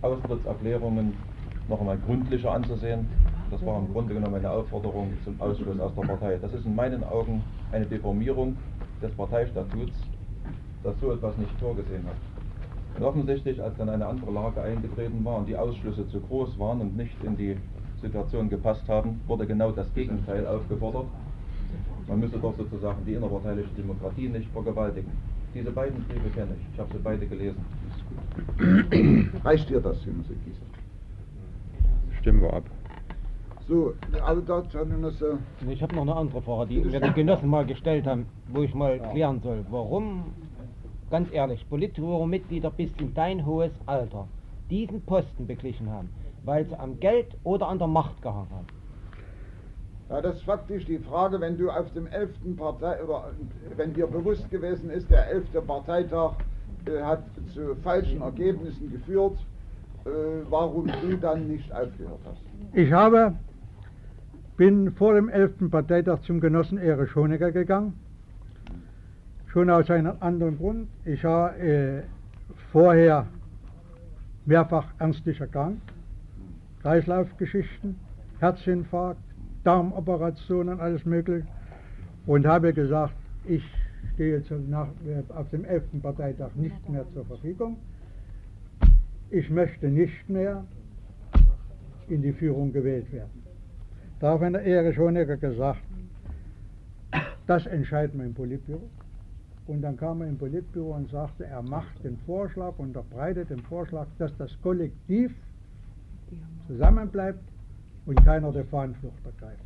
Austrittserklärungen 0.00 1.12
noch 1.68 1.80
einmal 1.80 1.98
gründlicher 1.98 2.52
anzusehen. 2.52 3.06
Das 3.50 3.64
war 3.64 3.78
im 3.78 3.92
Grunde 3.92 4.14
genommen 4.14 4.36
eine 4.36 4.50
Aufforderung 4.50 5.12
zum 5.24 5.40
Ausschluss 5.40 5.78
aus 5.80 5.94
der 5.94 6.02
Partei. 6.02 6.38
Das 6.40 6.52
ist 6.52 6.66
in 6.66 6.74
meinen 6.74 7.04
Augen 7.04 7.42
eine 7.72 7.86
Deformierung 7.86 8.56
des 9.02 9.10
Parteistatuts, 9.12 9.96
das 10.82 10.98
so 11.00 11.12
etwas 11.12 11.36
nicht 11.38 11.52
vorgesehen 11.60 12.04
hat. 12.06 12.16
Und 12.96 13.04
offensichtlich, 13.04 13.62
als 13.62 13.76
dann 13.76 13.88
eine 13.88 14.06
andere 14.06 14.30
Lage 14.30 14.60
eingetreten 14.60 15.24
war 15.24 15.38
und 15.38 15.48
die 15.48 15.56
Ausschlüsse 15.56 16.08
zu 16.08 16.20
groß 16.20 16.58
waren 16.58 16.80
und 16.80 16.96
nicht 16.96 17.16
in 17.22 17.36
die 17.36 17.56
Situation 18.02 18.48
gepasst 18.48 18.88
haben, 18.88 19.20
wurde 19.26 19.46
genau 19.46 19.70
das 19.70 19.92
Gegenteil 19.94 20.46
aufgefordert. 20.46 21.06
Man 22.06 22.20
müsse 22.20 22.38
doch 22.38 22.56
sozusagen 22.56 23.04
die 23.06 23.14
innerparteiliche 23.14 23.68
Demokratie 23.76 24.28
nicht 24.28 24.50
vergewaltigen. 24.50 25.12
Diese 25.54 25.70
beiden 25.70 26.02
Briefe 26.04 26.28
kenne 26.34 26.52
ich. 26.58 26.66
Ich 26.72 26.80
habe 26.80 26.90
sie 26.92 26.98
beide 27.02 27.26
gelesen. 27.26 27.64
Reicht 29.44 29.68
dir 29.68 29.80
das, 29.80 30.02
Genosse 30.04 30.34
Gieser? 30.44 30.77
Stimmen 32.28 32.42
wir 32.42 32.52
ab. 32.52 32.64
So, 33.68 33.94
also 34.22 34.42
dazu, 34.42 34.76
Genosse, 34.84 35.38
Ich 35.66 35.82
habe 35.82 35.94
noch 35.94 36.02
eine 36.02 36.14
andere 36.14 36.42
Frage, 36.42 36.68
die 36.68 36.80
mir 36.80 37.00
die 37.00 37.12
Genossen 37.14 37.48
mal 37.48 37.64
gestellt 37.64 38.06
haben, 38.06 38.26
wo 38.48 38.60
ich 38.60 38.74
mal 38.74 38.98
klären 38.98 39.40
soll. 39.40 39.64
Warum, 39.70 40.24
ganz 41.10 41.32
ehrlich, 41.32 41.66
Politbüro-Mitglieder 41.70 42.70
bis 42.70 42.90
in 42.98 43.14
dein 43.14 43.46
hohes 43.46 43.72
Alter 43.86 44.28
diesen 44.68 45.00
Posten 45.00 45.46
beglichen 45.46 45.88
haben? 45.90 46.10
Weil 46.44 46.66
sie 46.66 46.78
am 46.78 47.00
Geld 47.00 47.34
oder 47.44 47.68
an 47.68 47.78
der 47.78 47.88
Macht 47.88 48.20
gehangen 48.20 48.50
haben. 48.50 48.66
Ja, 50.10 50.20
das 50.20 50.36
ist 50.36 50.44
faktisch 50.44 50.84
die 50.84 50.98
Frage, 50.98 51.40
wenn 51.40 51.56
du 51.56 51.70
auf 51.70 51.90
dem 51.94 52.08
11. 52.08 52.58
Partei, 52.58 53.02
oder 53.02 53.30
wenn 53.74 53.94
dir 53.94 54.06
bewusst 54.06 54.50
gewesen 54.50 54.90
ist, 54.90 55.10
der 55.10 55.30
11. 55.30 55.66
Parteitag 55.66 56.34
äh, 56.84 57.00
hat 57.00 57.22
zu 57.54 57.74
falschen 57.76 58.20
Ergebnissen 58.20 58.92
geführt, 58.92 59.38
warum 60.48 60.86
du 61.02 61.16
dann 61.16 61.48
nicht 61.48 61.72
aufgehört 61.72 62.20
hast. 62.24 62.40
Ich 62.72 62.92
habe, 62.92 63.34
bin 64.56 64.92
vor 64.92 65.14
dem 65.14 65.28
11. 65.28 65.70
Parteitag 65.70 66.20
zum 66.22 66.40
Genossen 66.40 66.78
Erich 66.78 67.14
Honecker 67.14 67.52
gegangen. 67.52 67.94
Schon 69.46 69.70
aus 69.70 69.90
einem 69.90 70.14
anderen 70.20 70.58
Grund. 70.58 70.88
Ich 71.04 71.24
war 71.24 71.56
äh, 71.58 72.02
vorher 72.72 73.26
mehrfach 74.44 74.86
ernstlich 74.98 75.40
erkrankt. 75.40 75.82
Kreislaufgeschichten, 76.82 77.96
Herzinfarkt, 78.40 79.20
Darmoperationen, 79.64 80.80
alles 80.80 81.04
mögliche. 81.04 81.46
Und 82.26 82.46
habe 82.46 82.72
gesagt, 82.72 83.14
ich 83.44 83.62
stehe 84.14 84.42
nach, 84.68 84.88
äh, 85.06 85.22
auf 85.32 85.48
dem 85.50 85.64
11. 85.64 86.02
Parteitag 86.02 86.54
nicht 86.54 86.88
mehr 86.88 87.04
zur 87.14 87.24
Verfügung. 87.24 87.76
Ich 89.30 89.50
möchte 89.50 89.88
nicht 89.88 90.28
mehr 90.28 90.64
in 92.08 92.22
die 92.22 92.32
Führung 92.32 92.72
gewählt 92.72 93.12
werden. 93.12 93.42
Daraufhin 94.20 94.56
hat 94.56 94.64
Erich 94.64 94.98
Honecker 94.98 95.36
gesagt, 95.36 95.82
das 97.46 97.66
entscheidet 97.66 98.14
mein 98.14 98.34
Politbüro. 98.34 98.88
Und 99.66 99.82
dann 99.82 99.96
kam 99.98 100.22
er 100.22 100.28
im 100.28 100.38
Politbüro 100.38 100.94
und 100.94 101.10
sagte, 101.10 101.44
er 101.44 101.62
macht 101.62 102.02
den 102.02 102.16
Vorschlag, 102.24 102.78
unterbreitet 102.78 103.50
den 103.50 103.60
Vorschlag, 103.60 104.06
dass 104.18 104.34
das 104.38 104.50
Kollektiv 104.62 105.34
zusammenbleibt 106.66 107.40
und 108.06 108.24
keiner 108.24 108.50
der 108.50 108.64
Fahnenflucht 108.64 109.24
ergreift. 109.24 109.62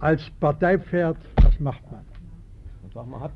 Als 0.00 0.30
Parteipferd, 0.40 1.16
das 1.36 1.58
macht 1.58 1.90
man. 1.90 2.13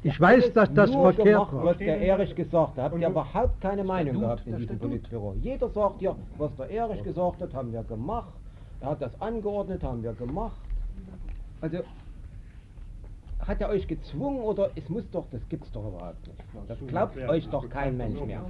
Ich 0.02 0.20
weiß, 0.20 0.52
dass 0.52 0.72
das 0.74 0.90
verkehrt 0.90 1.24
gemacht, 1.24 1.52
war. 1.52 1.64
was 1.64 1.78
der 1.78 2.00
Erich 2.00 2.34
gesagt 2.34 2.76
hat. 2.76 2.92
Habt 2.92 3.00
ihr 3.00 3.08
überhaupt 3.08 3.60
keine 3.60 3.82
Meinung 3.82 4.16
Statut, 4.16 4.44
gehabt 4.44 4.46
in 4.46 4.56
diesem. 4.58 4.78
Politbüro? 4.78 5.34
Jeder 5.40 5.68
sagt 5.70 6.00
ja, 6.00 6.14
was 6.36 6.54
der 6.56 6.70
Erich 6.70 7.02
gesagt 7.02 7.40
hat, 7.40 7.54
haben 7.54 7.72
wir 7.72 7.82
gemacht. 7.82 8.32
Er 8.80 8.90
hat 8.90 9.02
das 9.02 9.20
angeordnet, 9.20 9.82
haben 9.82 10.02
wir 10.02 10.12
gemacht. 10.12 10.60
Also, 11.60 11.78
hat 13.48 13.60
er 13.60 13.70
euch 13.70 13.88
gezwungen 13.88 14.40
oder 14.40 14.70
es 14.76 14.88
muss 14.88 15.10
doch, 15.10 15.24
das 15.32 15.40
gibt's 15.48 15.72
doch 15.72 15.88
überhaupt 15.88 16.26
nicht. 16.26 16.38
Das 16.68 16.78
glaubt 16.86 17.16
euch 17.16 17.48
doch 17.48 17.68
kein 17.68 17.96
Mensch 17.96 18.20
mehr. 18.20 18.44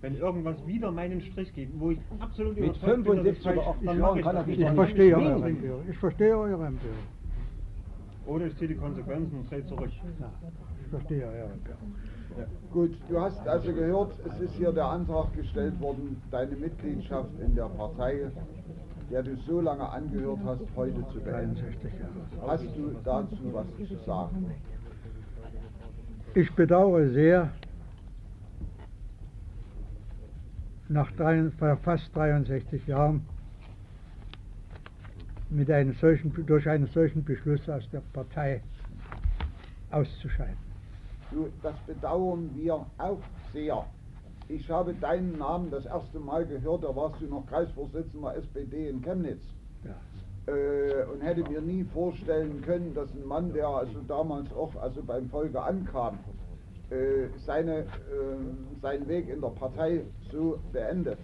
Wenn 0.00 0.16
irgendwas 0.16 0.56
wieder 0.66 0.92
meinen 0.92 1.20
Strich 1.22 1.52
geht, 1.54 1.70
wo 1.78 1.90
ich 1.92 1.98
absolut 2.20 2.56
Mit 2.56 2.76
überzeugt 2.76 3.04
bin, 3.04 3.16
dass 3.24 3.26
es 3.26 3.42
75 3.42 3.46
oder 3.46 3.62
falsch 3.62 3.66
ist, 3.66 3.68
80 3.68 3.86
dann 3.86 3.98
Jahren 3.98 4.22
kann 4.22 4.36
er 4.36 4.38
das 4.38 4.46
sich 4.46 4.58
nicht. 4.58 4.68
Ich 4.68 4.74
verstehe 4.74 5.16
eure 5.16 5.48
Empörung. 5.48 5.82
Ich 5.90 5.98
verstehe 5.98 6.38
eure 6.38 6.66
Empörung. 6.66 7.21
Oder 8.26 8.46
ich 8.46 8.56
ziehe 8.56 8.68
die 8.68 8.76
Konsequenzen 8.76 9.38
und 9.38 9.50
drehe 9.50 9.66
zurück. 9.66 9.90
Ich 9.90 10.88
verstehe 10.90 11.26
eure 11.26 11.52
Empörung. 11.52 11.94
Gut, 12.72 12.96
du 13.08 13.20
hast 13.20 13.46
also 13.46 13.72
gehört, 13.72 14.14
es 14.26 14.40
ist 14.40 14.54
hier 14.54 14.72
der 14.72 14.86
Antrag 14.86 15.34
gestellt 15.34 15.78
worden, 15.80 16.20
deine 16.30 16.56
Mitgliedschaft 16.56 17.30
in 17.40 17.54
der 17.54 17.68
Partei, 17.68 18.30
der 19.10 19.22
du 19.22 19.36
so 19.46 19.60
lange 19.60 19.88
angehört 19.88 20.38
hast, 20.44 20.62
heute 20.74 21.06
zu 21.12 21.20
beenden. 21.20 21.56
63 21.56 21.92
Jahre. 21.92 22.52
Hast 22.52 22.64
du 22.76 22.94
dazu 23.04 23.52
was 23.52 23.66
zu 23.76 23.96
sagen? 24.06 24.50
Ich 26.34 26.54
bedauere 26.54 27.10
sehr, 27.10 27.50
nach 30.88 31.10
drei, 31.12 31.50
fast 31.82 32.14
63 32.16 32.86
Jahren 32.86 33.26
mit 35.52 35.70
einem 35.70 35.92
solchen, 35.94 36.32
durch 36.46 36.68
einen 36.68 36.86
solchen 36.86 37.24
Beschluss 37.24 37.68
aus 37.68 37.88
der 37.90 38.02
Partei 38.12 38.62
auszuscheiden. 39.90 40.56
Das 41.62 41.76
bedauern 41.86 42.50
wir 42.54 42.86
auch 42.98 43.22
sehr. 43.52 43.86
ich 44.48 44.68
habe 44.70 44.92
deinen 44.94 45.38
Namen 45.38 45.70
das 45.70 45.86
erste 45.86 46.18
Mal 46.18 46.46
gehört, 46.46 46.84
da 46.84 46.94
warst 46.94 47.20
du 47.20 47.26
noch 47.26 47.46
Kreisvorsitzender 47.46 48.36
SPD 48.36 48.88
in 48.88 49.00
Chemnitz. 49.02 49.42
Äh, 50.46 51.04
und 51.04 51.20
hätte 51.20 51.48
mir 51.48 51.60
nie 51.60 51.84
vorstellen 51.84 52.60
können, 52.62 52.92
dass 52.94 53.08
ein 53.12 53.24
Mann, 53.24 53.52
der 53.52 53.68
also 53.68 54.00
damals 54.08 54.52
auch 54.52 54.74
also 54.74 55.00
beim 55.00 55.28
Volke 55.30 55.62
ankam, 55.62 56.18
äh, 56.90 57.28
seine, 57.46 57.78
äh, 57.78 57.84
seinen 58.80 59.06
Weg 59.06 59.28
in 59.28 59.40
der 59.40 59.48
Partei 59.50 60.02
so 60.32 60.58
beendet. 60.72 61.18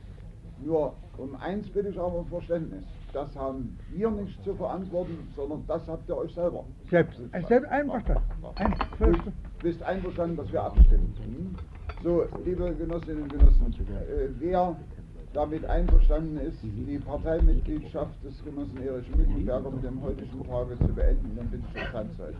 Nur 0.65 0.95
um 1.17 1.35
eins 1.35 1.69
bitte 1.69 1.89
ich 1.89 1.99
aber 1.99 2.21
um 2.21 2.27
Verständnis. 2.29 2.85
Das 3.13 3.35
haben 3.37 3.79
wir 3.91 4.11
nicht 4.11 4.43
zu 4.45 4.55
verantworten, 4.55 5.17
sondern 5.35 5.65
das 5.67 5.87
habt 5.89 6.09
ihr 6.09 6.17
euch 6.17 6.35
selber. 6.35 6.65
Selbst, 6.91 7.19
äh, 7.33 7.43
selbst 7.47 7.71
einverstanden. 7.71 8.23
Ein, 8.57 8.75
Du 8.99 9.33
bist 9.63 9.83
einverstanden, 9.83 10.37
dass 10.37 10.53
wir 10.53 10.63
abstimmen. 10.63 11.15
Hm? 11.25 11.55
So, 12.03 12.25
liebe 12.45 12.75
Genossinnen 12.75 13.25
und 13.25 13.33
Genossen, 13.33 13.75
äh, 13.89 14.29
wer 14.39 14.77
damit 15.33 15.65
einverstanden 15.65 16.39
ist, 16.39 16.59
die 16.63 16.99
Parteimitgliedschaft 16.99 18.25
des 18.25 18.43
Genossen 18.45 18.83
Erich 18.83 19.09
Mückenberger 19.17 19.71
mit 19.71 19.85
dem 19.85 20.03
heutigen 20.03 20.43
Tage 20.45 20.79
zu 20.79 20.89
beenden, 20.89 21.37
dann 21.37 21.49
bitte 21.49 21.65
ich 21.75 21.83
das 21.83 21.93
Handzeichen. 21.93 22.37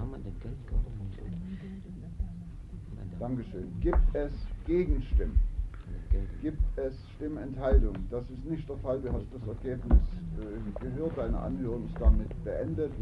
Dankeschön. 3.19 3.73
Gibt 3.81 3.99
es 4.15 4.33
Gegenstimmen? 4.67 5.48
Gibt 6.41 6.63
es 6.77 6.95
Stimmenthaltung? 7.17 7.95
Das 8.11 8.23
ist 8.31 8.45
nicht 8.45 8.69
der 8.69 8.77
Fall. 8.79 9.01
Du 9.01 9.13
hast 9.13 9.27
das 9.33 9.49
Ergebnis 9.49 9.99
äh, 10.39 10.81
gehört. 10.81 11.19
Deine 11.19 11.39
Anhörung 11.39 11.85
ist 11.87 12.01
damit 12.01 12.45
beendet. 12.45 12.93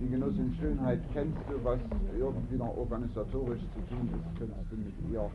Die 0.00 0.08
Genossin 0.08 0.54
Schönheit 0.58 1.00
kennst 1.12 1.38
du, 1.48 1.62
was 1.64 1.78
irgendwie 2.16 2.56
noch 2.56 2.76
organisatorisch 2.76 3.60
zu 3.60 3.94
tun 3.94 4.08
ist, 4.12 4.38
könntest 4.38 4.70
du 4.70 4.76
mit 4.76 4.94
ihr 5.10 5.30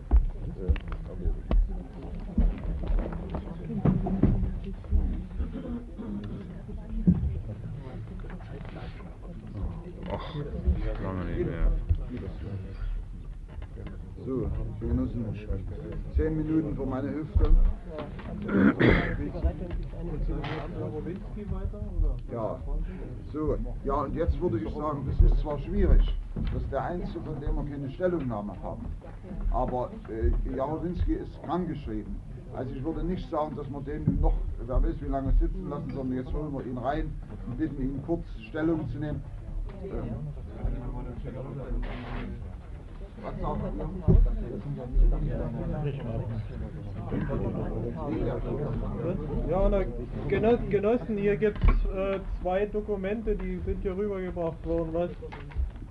äh, 0.58 0.74
erledigen. 1.10 1.62
Ach, 10.12 10.36
lange 11.04 11.26
nicht 11.26 11.46
mehr. 11.46 11.72
So, 14.26 14.48
die 14.82 14.88
Genossen, 14.88 15.26
zehn 16.16 16.38
Minuten 16.38 16.76
vor 16.76 16.86
meine 16.86 17.10
Hüfte. 17.10 17.50
Ja, 22.32 22.60
so, 23.34 23.58
ja 23.84 23.94
und 23.94 24.16
jetzt 24.16 24.40
würde 24.40 24.60
ich 24.60 24.74
sagen, 24.74 25.08
das 25.08 25.32
ist 25.32 25.42
zwar 25.42 25.58
schwierig, 25.60 26.16
dass 26.54 26.70
der 26.70 26.84
Einzige, 26.84 27.20
von 27.22 27.40
dem 27.42 27.56
wir 27.56 27.64
keine 27.64 27.90
Stellungnahme 27.92 28.54
haben, 28.62 28.86
aber 29.52 29.90
äh, 30.10 30.56
Jarowinski 30.56 31.14
ist 31.14 31.42
krankgeschrieben. 31.44 32.16
Also 32.54 32.72
ich 32.76 32.84
würde 32.84 33.04
nicht 33.04 33.30
sagen, 33.30 33.56
dass 33.56 33.70
wir 33.70 33.82
den 33.82 34.20
noch, 34.22 34.34
wer 34.66 34.84
weiß 34.84 35.02
wie 35.02 35.08
lange 35.08 35.32
sitzen 35.40 35.70
lassen, 35.70 35.90
sondern 35.96 36.18
jetzt 36.18 36.34
holen 36.34 36.54
wir 36.54 36.66
ihn 36.66 36.78
rein 36.78 37.12
und 37.48 37.58
bitten 37.58 37.82
ihn 37.82 38.04
kurz 38.06 38.26
Stellung 38.50 38.88
zu 38.90 39.00
nehmen. 39.00 39.24
Ähm, 39.84 40.32
Ja, 49.50 49.70
na, 49.70 49.84
Genoss, 50.28 50.60
Genossen, 50.70 51.18
hier 51.18 51.36
gibt 51.38 51.60
es 51.64 51.92
äh, 51.92 52.20
zwei 52.42 52.66
Dokumente, 52.66 53.36
die 53.36 53.60
sind 53.66 53.82
hier 53.82 53.96
rübergebracht 53.96 54.66
worden, 54.66 54.90
was, 54.94 55.10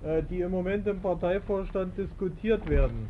äh, 0.03 0.23
die 0.29 0.41
im 0.41 0.51
Moment 0.51 0.87
im 0.87 0.99
Parteivorstand 0.99 1.97
diskutiert 1.97 2.67
werden. 2.69 3.09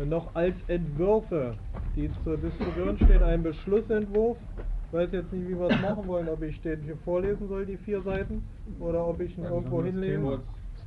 Äh, 0.00 0.06
noch 0.06 0.34
als 0.34 0.54
Entwürfe, 0.68 1.54
die 1.96 2.10
zur 2.24 2.38
Diskussion 2.38 2.96
stehen, 2.96 3.22
ein 3.22 3.42
Beschlussentwurf. 3.42 4.38
Ich 4.86 4.92
weiß 4.98 5.08
jetzt 5.12 5.32
nicht, 5.32 5.48
wie 5.48 5.58
wir 5.58 5.68
es 5.68 5.80
machen 5.80 6.06
wollen, 6.06 6.28
ob 6.28 6.42
ich 6.42 6.60
den 6.62 6.80
hier 6.82 6.96
vorlesen 7.04 7.48
soll, 7.48 7.66
die 7.66 7.76
vier 7.78 8.02
Seiten, 8.02 8.42
oder 8.78 9.06
ob 9.06 9.20
ich 9.20 9.36
ihn 9.36 9.44
irgendwo 9.44 9.82
hinlege. 9.82 10.40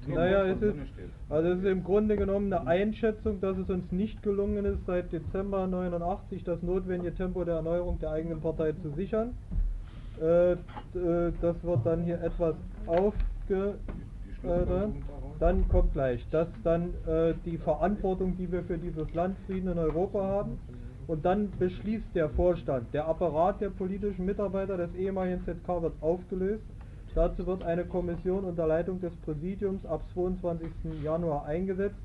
Naja, 0.07 0.45
es 0.45 0.61
ist, 0.61 0.75
also 1.29 1.49
es 1.49 1.59
ist 1.59 1.65
im 1.65 1.83
Grunde 1.83 2.15
genommen 2.15 2.51
eine 2.53 2.67
Einschätzung, 2.67 3.41
dass 3.41 3.57
es 3.57 3.69
uns 3.69 3.91
nicht 3.91 4.21
gelungen 4.23 4.65
ist, 4.65 4.85
seit 4.85 5.11
Dezember 5.11 5.67
89 5.67 6.43
das 6.43 6.61
notwendige 6.61 7.15
Tempo 7.15 7.43
der 7.43 7.55
Erneuerung 7.55 7.99
der 7.99 8.11
eigenen 8.11 8.41
Partei 8.41 8.73
zu 8.73 8.89
sichern. 8.91 9.35
Äh, 10.21 10.53
äh, 10.53 10.57
das 11.41 11.63
wird 11.63 11.85
dann 11.85 12.03
hier 12.03 12.21
etwas 12.21 12.55
aufge... 12.87 13.75
Äh, 14.43 14.87
dann 15.39 15.67
kommt 15.67 15.91
gleich, 15.93 16.25
dass 16.31 16.47
dann 16.63 16.93
äh, 17.05 17.33
die 17.45 17.57
Verantwortung, 17.57 18.37
die 18.37 18.49
wir 18.49 18.63
für 18.63 18.77
dieses 18.77 19.13
Land 19.13 19.35
Frieden 19.47 19.71
in 19.71 19.77
Europa 19.77 20.23
haben, 20.23 20.59
und 21.07 21.25
dann 21.25 21.51
beschließt 21.59 22.15
der 22.15 22.29
Vorstand, 22.29 22.93
der 22.93 23.07
Apparat 23.07 23.61
der 23.61 23.69
politischen 23.69 24.25
Mitarbeiter 24.25 24.77
des 24.77 24.93
ehemaligen 24.95 25.43
ZK 25.43 25.81
wird 25.81 25.93
aufgelöst 26.01 26.63
Dazu 27.15 27.47
wird 27.47 27.63
eine 27.63 27.85
Kommission 27.85 28.43
unter 28.43 28.67
Leitung 28.67 28.99
des 28.99 29.15
Präsidiums 29.15 29.85
ab 29.85 30.03
22. 30.13 30.69
Januar 31.01 31.45
eingesetzt. 31.45 31.95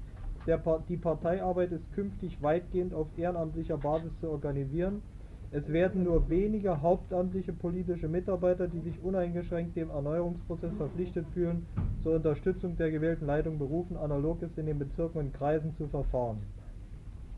Pa 0.47 0.83
die 0.89 0.97
Parteiarbeit 0.97 1.73
ist 1.73 1.93
künftig 1.93 2.41
weitgehend 2.41 2.95
auf 2.95 3.09
ehrenamtlicher 3.19 3.77
Basis 3.77 4.13
zu 4.21 4.31
organisieren. 4.31 5.03
Es 5.51 5.67
werden 5.69 6.05
nur 6.05 6.31
wenige 6.31 6.81
hauptamtliche 6.81 7.53
politische 7.53 8.07
Mitarbeiter, 8.07 8.69
die 8.69 8.79
sich 8.79 9.03
uneingeschränkt 9.03 9.77
dem 9.77 9.91
Erneuerungsprozess 9.91 10.73
verpflichtet 10.77 11.27
fühlen, 11.35 11.67
zur 12.05 12.15
Unterstützung 12.15 12.77
der 12.77 12.93
gewählten 12.93 13.27
Leitung 13.27 13.59
berufen, 13.59 13.97
analog 13.97 14.41
ist 14.43 14.57
in 14.59 14.67
den 14.67 14.79
Bezirken 14.79 15.19
und 15.19 15.35
Kreisen 15.35 15.75
zu 15.77 15.89
verfahren. 15.89 16.39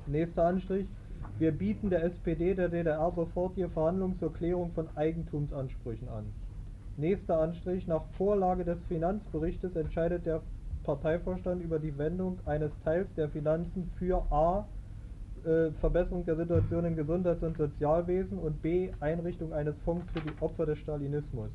Nächster 0.07 0.45
Anstrich. 0.45 0.87
Wir 1.39 1.53
bieten 1.53 1.89
der 1.89 2.05
SPD 2.05 2.53
der 2.53 2.69
DDR 2.69 3.11
sofortige 3.17 3.71
Verhandlungen 3.71 4.19
zur 4.19 4.33
Klärung 4.35 4.73
von 4.73 4.89
Eigentumsansprüchen 4.95 6.09
an. 6.09 6.27
Nächster 6.97 7.41
Anstrich. 7.41 7.87
Nach 7.87 8.03
Vorlage 8.19 8.65
des 8.65 8.79
Finanzberichtes 8.89 9.75
entscheidet 9.77 10.27
der 10.27 10.43
Parteivorstand 10.85 11.63
über 11.63 11.79
die 11.79 11.97
Wendung 11.97 12.39
eines 12.45 12.71
Teils 12.85 13.07
der 13.17 13.29
Finanzen 13.29 13.91
für 13.99 14.23
a. 14.31 14.67
Äh, 15.45 15.71
Verbesserung 15.81 16.25
der 16.25 16.37
Situation 16.37 16.85
im 16.85 16.95
Gesundheits- 16.95 17.43
und 17.43 17.57
Sozialwesen 17.57 18.39
und 18.39 18.63
b. 18.63 18.91
Einrichtung 19.01 19.53
eines 19.53 19.75
Fonds 19.85 20.07
für 20.13 20.21
die 20.21 20.33
Opfer 20.41 20.67
des 20.67 20.79
Stalinismus. 20.79 21.51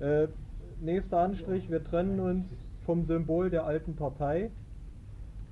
Äh, 0.00 0.26
nächster 0.80 1.18
Anstrich. 1.18 1.70
Wir 1.70 1.82
trennen 1.84 2.20
uns 2.20 2.44
vom 2.84 3.06
Symbol 3.06 3.48
der 3.48 3.64
alten 3.64 3.94
Partei. 3.94 4.50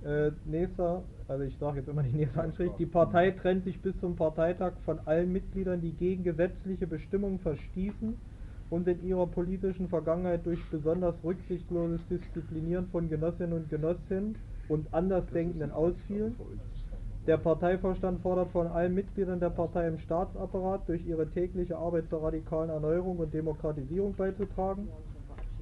Äh, 0.04 0.32
nächster, 0.44 1.02
also 1.28 1.44
ich 1.44 1.56
sage 1.58 1.78
jetzt 1.78 1.88
immer 1.88 2.02
die 2.02 2.16
nächste 2.16 2.42
Anstrich, 2.42 2.72
die 2.78 2.86
Partei 2.86 3.30
trennt 3.30 3.64
sich 3.64 3.80
bis 3.80 3.98
zum 4.00 4.16
Parteitag 4.16 4.72
von 4.84 4.98
allen 5.04 5.32
Mitgliedern, 5.32 5.80
die 5.80 5.92
gegen 5.92 6.24
gesetzliche 6.24 6.86
Bestimmungen 6.86 7.38
verstießen 7.38 8.16
und 8.70 8.86
in 8.86 9.04
ihrer 9.04 9.26
politischen 9.26 9.88
Vergangenheit 9.88 10.46
durch 10.46 10.60
besonders 10.70 11.14
rücksichtsloses 11.24 12.00
Disziplinieren 12.08 12.88
von 12.88 13.08
Genossinnen 13.10 13.52
und 13.52 13.68
Genossinnen 13.68 14.36
und 14.68 14.94
Andersdenkenden 14.94 15.72
ausfielen. 15.72 16.36
Der 17.26 17.36
Parteivorstand 17.36 18.22
fordert 18.22 18.50
von 18.52 18.68
allen 18.68 18.94
Mitgliedern 18.94 19.40
der 19.40 19.50
Partei 19.50 19.88
im 19.88 19.98
Staatsapparat 19.98 20.88
durch 20.88 21.04
ihre 21.06 21.28
tägliche 21.28 21.76
Arbeit 21.76 22.08
zur 22.08 22.22
radikalen 22.22 22.70
Erneuerung 22.70 23.18
und 23.18 23.34
Demokratisierung 23.34 24.14
beizutragen. 24.14 24.88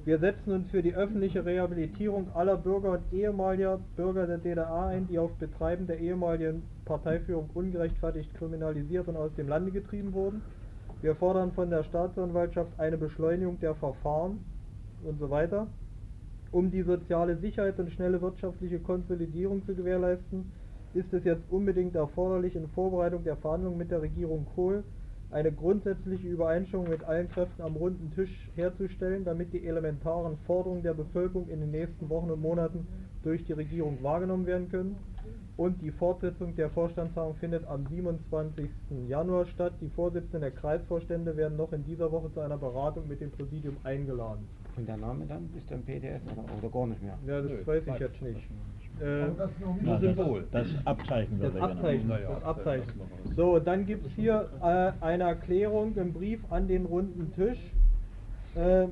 Wir 0.05 0.19
setzen 0.19 0.53
uns 0.53 0.69
für 0.71 0.81
die 0.81 0.95
öffentliche 0.95 1.45
Rehabilitierung 1.45 2.31
aller 2.33 2.55
Bürger 2.57 2.91
und 2.91 3.11
ehemaliger 3.11 3.79
Bürger 3.97 4.25
der 4.27 4.37
DDR 4.37 4.85
ein, 4.87 5.07
die 5.07 5.19
auf 5.19 5.31
Betreiben 5.33 5.87
der 5.87 5.99
ehemaligen 5.99 6.63
Parteiführung 6.85 7.49
ungerechtfertigt 7.53 8.33
kriminalisiert 8.35 9.07
und 9.07 9.17
aus 9.17 9.35
dem 9.35 9.49
Lande 9.49 9.71
getrieben 9.71 10.13
wurden. 10.13 10.41
Wir 11.01 11.15
fordern 11.15 11.53
von 11.53 11.69
der 11.69 11.83
Staatsanwaltschaft 11.85 12.77
eine 12.77 12.97
Beschleunigung 12.97 13.57
der 13.61 13.73
Verfahren 13.75 14.39
und 15.01 15.17
so 15.17 15.29
weiter. 15.29 15.67
Um 16.51 16.71
die 16.71 16.81
soziale 16.81 17.37
Sicherheit 17.37 17.79
und 17.79 17.89
schnelle 17.91 18.21
wirtschaftliche 18.21 18.79
Konsolidierung 18.79 19.63
zu 19.65 19.75
gewährleisten, 19.75 20.51
ist 20.93 21.13
es 21.13 21.23
jetzt 21.23 21.49
unbedingt 21.49 21.95
erforderlich, 21.95 22.55
in 22.55 22.67
Vorbereitung 22.67 23.23
der 23.23 23.37
Verhandlungen 23.37 23.77
mit 23.77 23.91
der 23.91 24.01
Regierung 24.01 24.45
Kohl 24.55 24.83
eine 25.31 25.51
grundsätzliche 25.51 26.27
Übereinstimmung 26.27 26.89
mit 26.89 27.03
allen 27.03 27.29
Kräften 27.29 27.61
am 27.61 27.75
runden 27.75 28.11
Tisch 28.15 28.49
herzustellen, 28.55 29.23
damit 29.23 29.53
die 29.53 29.65
elementaren 29.65 30.37
Forderungen 30.47 30.83
der 30.83 30.95
Bevölkerung 30.95 31.47
in 31.47 31.61
den 31.61 31.71
nächsten 31.71 32.09
Wochen 32.09 32.31
und 32.31 32.41
Monaten 32.41 32.87
durch 33.23 33.45
die 33.45 33.53
Regierung 33.53 34.01
wahrgenommen 34.01 34.47
werden 34.47 34.69
können 34.69 34.97
und 35.59 35.81
die 35.81 35.91
Fortsetzung 35.91 36.55
der 36.55 36.69
Vorstandstagung 36.69 37.35
findet 37.35 37.67
am 37.67 37.85
27. 37.85 38.69
Januar 39.09 39.45
statt. 39.45 39.73
Die 39.81 39.89
Vorsitzenden 39.89 40.39
der 40.39 40.51
Kreisvorstände 40.51 41.35
werden 41.35 41.57
noch 41.57 41.73
in 41.73 41.83
dieser 41.83 42.09
Woche 42.13 42.31
zu 42.33 42.39
einer 42.39 42.57
Beratung 42.57 43.09
mit 43.09 43.19
dem 43.19 43.29
Präsidium 43.29 43.75
eingeladen. 43.83 44.47
Und 44.77 44.87
der 44.87 44.95
Name 44.95 45.25
dann 45.25 45.49
ist 45.57 45.69
dann 45.69 45.83
PDF 45.83 46.21
oder, 46.31 46.45
oder 46.57 46.69
gar 46.69 46.87
nicht 46.87 47.03
mehr? 47.03 47.19
Ja, 47.27 47.41
das 47.41 47.51
Nö, 47.51 47.67
weiß 47.67 47.83
ich 47.87 47.99
jetzt 47.99 48.21
nicht. 48.21 48.39
Äh, 49.01 49.27
Na, 49.81 49.97
das, 49.97 50.15
das 50.51 50.67
Abzeichen 50.85 51.41
das 51.41 51.55
Abzeichen, 51.57 52.07
das 52.07 52.43
Abzeichen. 52.43 52.93
So, 53.35 53.59
dann 53.59 53.85
gibt 53.85 54.05
es 54.05 54.13
hier 54.13 54.49
äh, 54.61 55.03
eine 55.03 55.25
Erklärung 55.25 55.93
im 55.97 56.13
Brief 56.13 56.39
an 56.53 56.69
den 56.69 56.85
runden 56.85 57.33
Tisch. 57.35 57.59
Äh, 58.55 58.85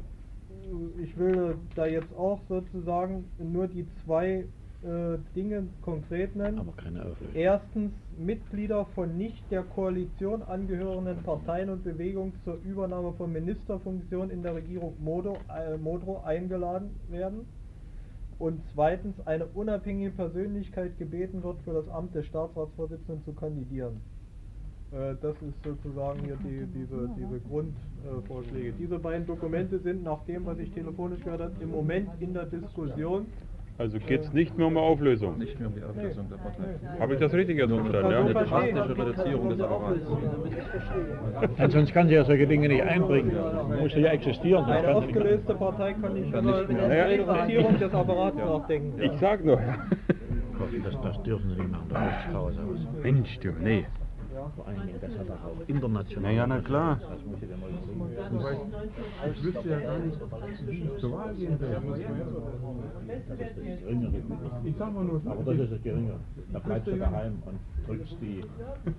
ich 1.02 1.18
will 1.18 1.56
da 1.76 1.86
jetzt 1.86 2.14
auch 2.18 2.42
sozusagen 2.50 3.24
nur 3.40 3.70
die 3.70 3.88
zwei 4.04 4.44
äh, 4.84 5.18
Dinge 5.36 5.68
konkret 5.82 6.36
nennen. 6.36 6.60
Aber 6.60 6.74
keine 6.74 7.02
Auflösung. 7.02 7.34
Erstens 7.34 7.92
Mitglieder 8.18 8.86
von 8.94 9.18
nicht 9.18 9.44
der 9.50 9.64
Koalition 9.64 10.44
angehörenden 10.44 11.24
Parteien 11.24 11.70
und 11.70 11.84
Bewegungen 11.84 12.34
zur 12.44 12.60
Übernahme 12.64 13.14
von 13.14 13.32
Ministerfunktionen 13.32 14.30
in 14.30 14.44
der 14.44 14.56
Regierung 14.56 14.94
Modo, 15.00 15.38
äh, 15.50 15.78
Modrow 15.78 16.24
eingeladen 16.24 16.92
werden. 17.10 17.48
Und 18.40 18.62
zweitens 18.76 19.16
eine 19.26 19.48
unabhängige 19.48 20.12
Persönlichkeit 20.12 20.98
gebeten 21.00 21.42
wird, 21.42 21.60
für 21.64 21.74
das 21.74 21.90
Amt 21.90 22.14
des 22.14 22.28
Staatsratsvorsitzenden 22.28 23.24
zu 23.26 23.34
kandidieren. 23.34 24.00
Äh, 24.92 25.16
Das 25.22 25.36
ist 25.42 25.64
sozusagen 25.64 26.20
hier 26.24 26.38
die, 26.38 26.68
diese, 26.68 27.10
diese 27.18 27.40
Grundvorschläge. 27.50 28.74
Diese 28.80 29.00
beiden 29.00 29.26
Dokumente 29.26 29.80
sind 29.80 30.04
nach 30.04 30.24
dem, 30.26 30.46
was 30.46 30.60
ich 30.60 30.72
telefonisch 30.72 31.24
gehört 31.24 31.42
habe, 31.42 31.54
im 31.62 31.72
Moment 31.72 32.10
in 32.20 32.34
der 32.34 32.46
Diskussion. 32.46 33.26
Also 33.80 34.00
geht 34.00 34.22
es 34.22 34.34
nicht 34.34 34.58
mehr 34.58 34.66
um 34.66 34.76
eine 34.76 34.86
Auflösung. 34.86 35.38
Nicht 35.38 35.60
mehr 35.60 35.68
um 35.70 35.76
die 35.76 35.84
Auflösung 35.84 36.28
der 36.30 36.38
Partei. 36.38 37.00
Habe 37.00 37.14
ich 37.14 37.20
das 37.20 37.32
richtig 37.34 37.58
jetzt 37.58 37.70
verstanden? 37.72 37.96
Eine 37.96 38.14
Ja? 38.14 38.44
drastische 38.44 38.98
Reduzierung 38.98 39.50
des 39.50 39.60
Apparats. 39.62 40.00
Ja, 41.60 41.70
sonst 41.70 41.94
kann 41.94 42.08
sie 42.08 42.16
ja 42.16 42.24
solche 42.26 42.48
Dinge 42.48 42.68
nicht 42.70 42.82
einbringen. 42.84 43.32
Muss 43.80 43.94
ja 43.94 44.10
existieren. 44.12 44.66
Eine 44.66 44.96
aufgelöste 44.96 45.54
Partei 45.54 45.94
kann 45.94 46.14
nicht 46.14 46.32
Kann 46.32 46.44
über 46.48 46.58
nicht 46.62 46.72
mehr. 46.72 46.84
eine. 47.06 47.10
Reduzierung 47.20 47.78
des 47.80 47.94
Apparats 47.94 48.38
nachdenken. 48.38 49.02
Ich 49.02 49.12
sag 49.20 49.46
nur, 49.46 49.58
das, 50.84 51.02
das 51.04 51.24
dürfen 51.24 51.50
sie 51.52 51.62
nicht 51.62 51.72
machen, 51.72 51.86
da 51.90 52.00
macht's 52.00 52.26
Chaos 52.32 52.54
aus. 52.58 52.80
Mensch, 53.04 53.38
du, 53.40 53.50
nee. 53.62 53.86
Dingen, 54.56 55.00
das 55.02 55.12
hat 55.18 55.30
auch 55.32 55.68
international. 55.68 56.24
Na 56.24 56.32
ja, 56.32 56.48
na 56.48 56.60
klar. 56.62 57.00
Das 57.00 57.26
muss 57.26 57.42
ich 57.42 57.48
dir 57.50 57.58
mal 57.58 57.70
überlegen. 57.70 58.74
Ich 59.32 59.44
wüsste 59.44 59.70
ja 59.70 59.80
gar 59.80 60.00
nicht, 60.00 60.18
wie 60.68 60.84
ich 60.84 60.98
zur 61.00 61.12
Wahl 61.12 61.34
gehen 61.36 61.60
will. 61.60 61.70
Das 63.08 63.40
ist 63.40 63.58
das 63.58 63.80
Geringere. 63.80 64.22
Ich 64.64 64.76
sag 64.78 64.94
mal 64.94 65.04
nur, 65.04 65.22
Aber 65.26 65.44
das 65.44 65.64
ist 65.64 65.72
das 65.74 65.82
Geringere. 65.84 66.20
Da 66.54 66.60
bleibst 66.60 66.88
du 66.88 66.98
daheim 66.98 67.44
und 67.46 67.60
drückst 67.88 68.18
die, 68.22 68.44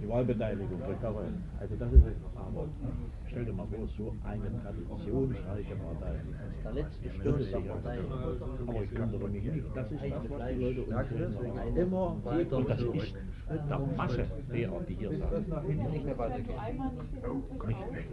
die 0.01 0.09
Wahlbeteiligung 0.09 0.81
drückt 0.81 1.03
da 1.03 1.11
rein. 1.11 1.45
Also 1.61 1.77
das 1.77 1.93
ist. 1.93 2.05
Aber 2.35 2.65
stell 3.27 3.45
dir 3.45 3.53
mal 3.53 3.67
vor, 3.67 3.87
so 3.97 4.17
eine 4.25 4.63
traditionsreiche 4.63 5.77
Partei. 5.77 6.15
Der 6.65 6.73
letzte 6.73 7.09
ist 7.09 7.53
der. 7.53 7.59
Partei. 7.61 7.99
Aber 8.67 8.83
ich 8.83 8.99
wundere 8.99 9.29
mich 9.29 9.45
nicht. 9.45 9.67
Das 9.75 9.93
ist 9.93 10.03
das, 10.03 10.31
was 10.31 10.49
die 10.49 10.61
Leute 10.63 10.83
uns 10.83 11.77
Immer 11.77 12.17
weiter 12.25 12.57
und 12.57 12.69
das 12.69 12.81
ist 12.81 13.15
der 13.69 13.79
Masse 13.97 14.27
derer, 14.53 14.81
die 14.81 14.95
hier 14.95 15.19
sagen. 15.19 15.45
Nicht 15.67 16.05
mehr 16.05 16.19
weitergehen. 16.19 16.59
Oh, 17.25 17.67
nicht 17.67 17.93
weg. 17.93 18.09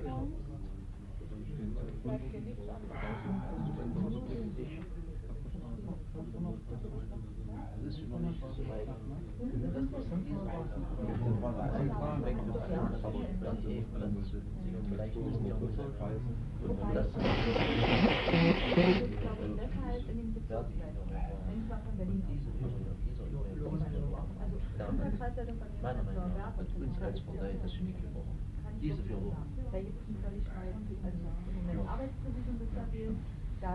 Das 7.83 7.93
ist 7.93 8.09
noch 8.09 8.19
nicht 8.19 8.41
so 8.41 8.63
weit. 8.69 8.87
Meiner 25.81 26.03
Meinung 26.03 26.37
nach 26.37 26.57
hat 26.57 26.67
uns 26.75 27.01
als 27.01 27.21
Partei 27.21 27.55
das 27.61 27.71
Genick 27.77 28.01
gebrochen. 28.01 28.37
Diese 28.81 29.03
vier 29.03 29.15
Wochen. 29.17 29.45
Da 29.71 29.79
gibt 29.79 29.99
es 30.01 30.17
völlig 30.21 30.43
also 31.69 31.87
Arbeitsbesitzung 31.87 32.59
wird 32.59 32.71
stabil, 32.71 33.15
da 33.65 33.73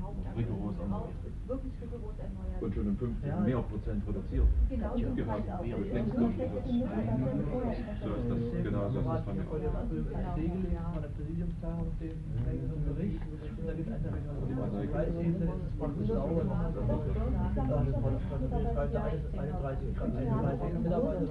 Hauptakteure 0.00 0.36
Rigoros 0.36 0.76
auch, 0.80 1.12
wirklich 1.46 1.74
rigoros 1.82 2.16
erneuert. 2.16 2.62
Und 2.62 2.72
schon 2.72 2.88
um 2.88 2.96
15 2.96 3.44
mehr 3.44 3.60
Prozent 3.68 4.00
reduziert. 4.08 4.48
Genau, 4.68 4.96
Ja, 4.96 5.08
das 5.08 5.16
genau. 5.16 5.32
heißt 5.32 5.50
auch, 5.52 5.60
das 5.60 5.76
vorher 7.52 7.76
So 8.00 8.16
ist 8.16 8.28
das, 8.32 8.40
genau 8.64 8.88
so 8.88 8.98
ist 9.00 9.06
das 9.06 9.24
bei 9.26 9.32
mir 9.36 9.44
auch. 9.44 9.60
Segel 10.36 10.62
von 10.72 11.02
der 11.04 11.12
Präsidiumstagung 11.12 11.90
dem 12.00 12.16
längeren 12.48 12.80
Bericht. 12.86 13.20
Da 13.20 13.72
gibt 13.76 13.90
es 13.92 13.94
eine 13.96 14.88
Kreisebene, 14.88 15.46
das 15.46 15.60
ist 15.68 15.76
praktisch 15.76 16.08
sauber. 16.08 16.44
Von 16.46 18.16
von 18.16 18.40
der 18.40 18.48
Bildseite 18.56 18.96
31 19.36 20.00
31 20.00 20.80
Mitarbeiter. 20.80 21.28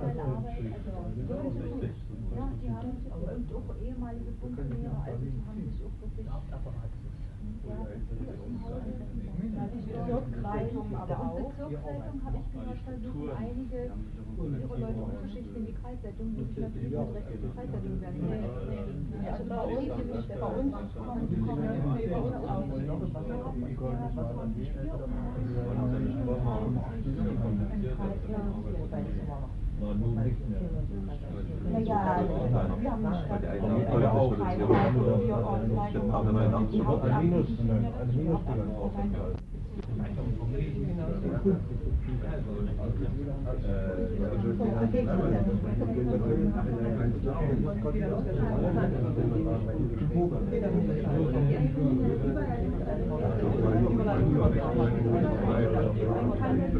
Ja, 2.36 2.50
die 2.62 2.70
haben 2.70 2.92
sich 3.02 3.10
auch 3.10 3.74
ehemalige 3.82 4.32
Bundeswehr, 4.38 4.94
also 4.94 5.26
die 5.26 5.42
haben 5.42 5.58
sich 5.66 5.82
auch 5.82 5.98
wirklich. 6.02 7.05
Bezirksleitung 9.96 10.96
aber 10.96 11.18
auch. 11.20 11.52
Bezirksleitung 11.52 12.22
habe 12.26 12.38
ich 12.38 12.48
gehört, 12.54 12.80
versuchen 12.86 13.30
einige 13.38 13.92
ihre 14.38 14.78
Leute 14.78 15.02
umzuschichten 15.02 15.56
in 15.56 15.66
die 15.66 15.74
Kreisleitung, 15.74 16.36
die 16.36 16.42
nicht 16.42 16.58
recht 16.58 16.76
in 16.76 17.42
die 17.42 17.50
Kreisleitung 17.56 18.02
werden. 18.02 18.22
Also 19.26 19.44
bei 19.46 19.62
uns, 19.62 19.88
bei 20.28 20.46
uns 20.46 20.74
kommen 20.96 21.28
die 21.30 21.36
bei 22.08 22.18
uns 22.18 22.36
auch 22.36 22.64
ja, 28.30 28.40
wir 29.08 29.28
haben 29.28 29.65
eine 29.82 30.36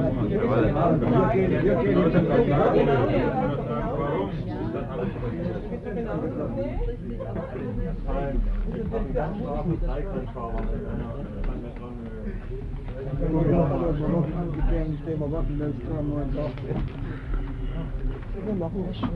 Wir 18.44 18.54
machen 18.54 18.84
das 18.86 18.96
schon. 18.98 19.10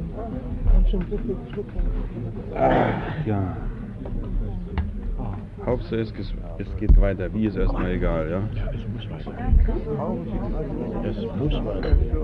Ach, 2.54 3.26
ja. 3.26 3.56
Hauptsache 5.64 5.96
es, 6.00 6.12
ges- 6.14 6.34
es 6.58 6.76
geht 6.76 7.00
weiter. 7.00 7.32
Wie 7.32 7.46
ist 7.46 7.56
erstmal 7.56 7.90
egal, 7.92 8.28
ja? 8.30 8.40
Es 8.74 8.86
muss 8.92 9.08
weitergehen. 9.10 9.58
Es 11.04 11.16
muss 11.38 11.54
weitergehen. 11.64 12.16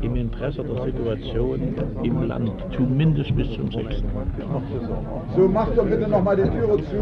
Im 0.00 0.16
Interesse 0.16 0.64
der 0.64 0.82
Situation 0.84 1.60
im 2.02 2.22
Land, 2.26 2.52
zumindest 2.74 3.36
bis 3.36 3.52
zum 3.52 3.70
6. 3.70 4.02
So, 5.36 5.48
macht 5.48 5.76
doch 5.76 5.84
bitte 5.84 6.08
nochmal 6.08 6.36
die 6.36 6.48
Türe 6.48 6.78
zu. 6.84 6.96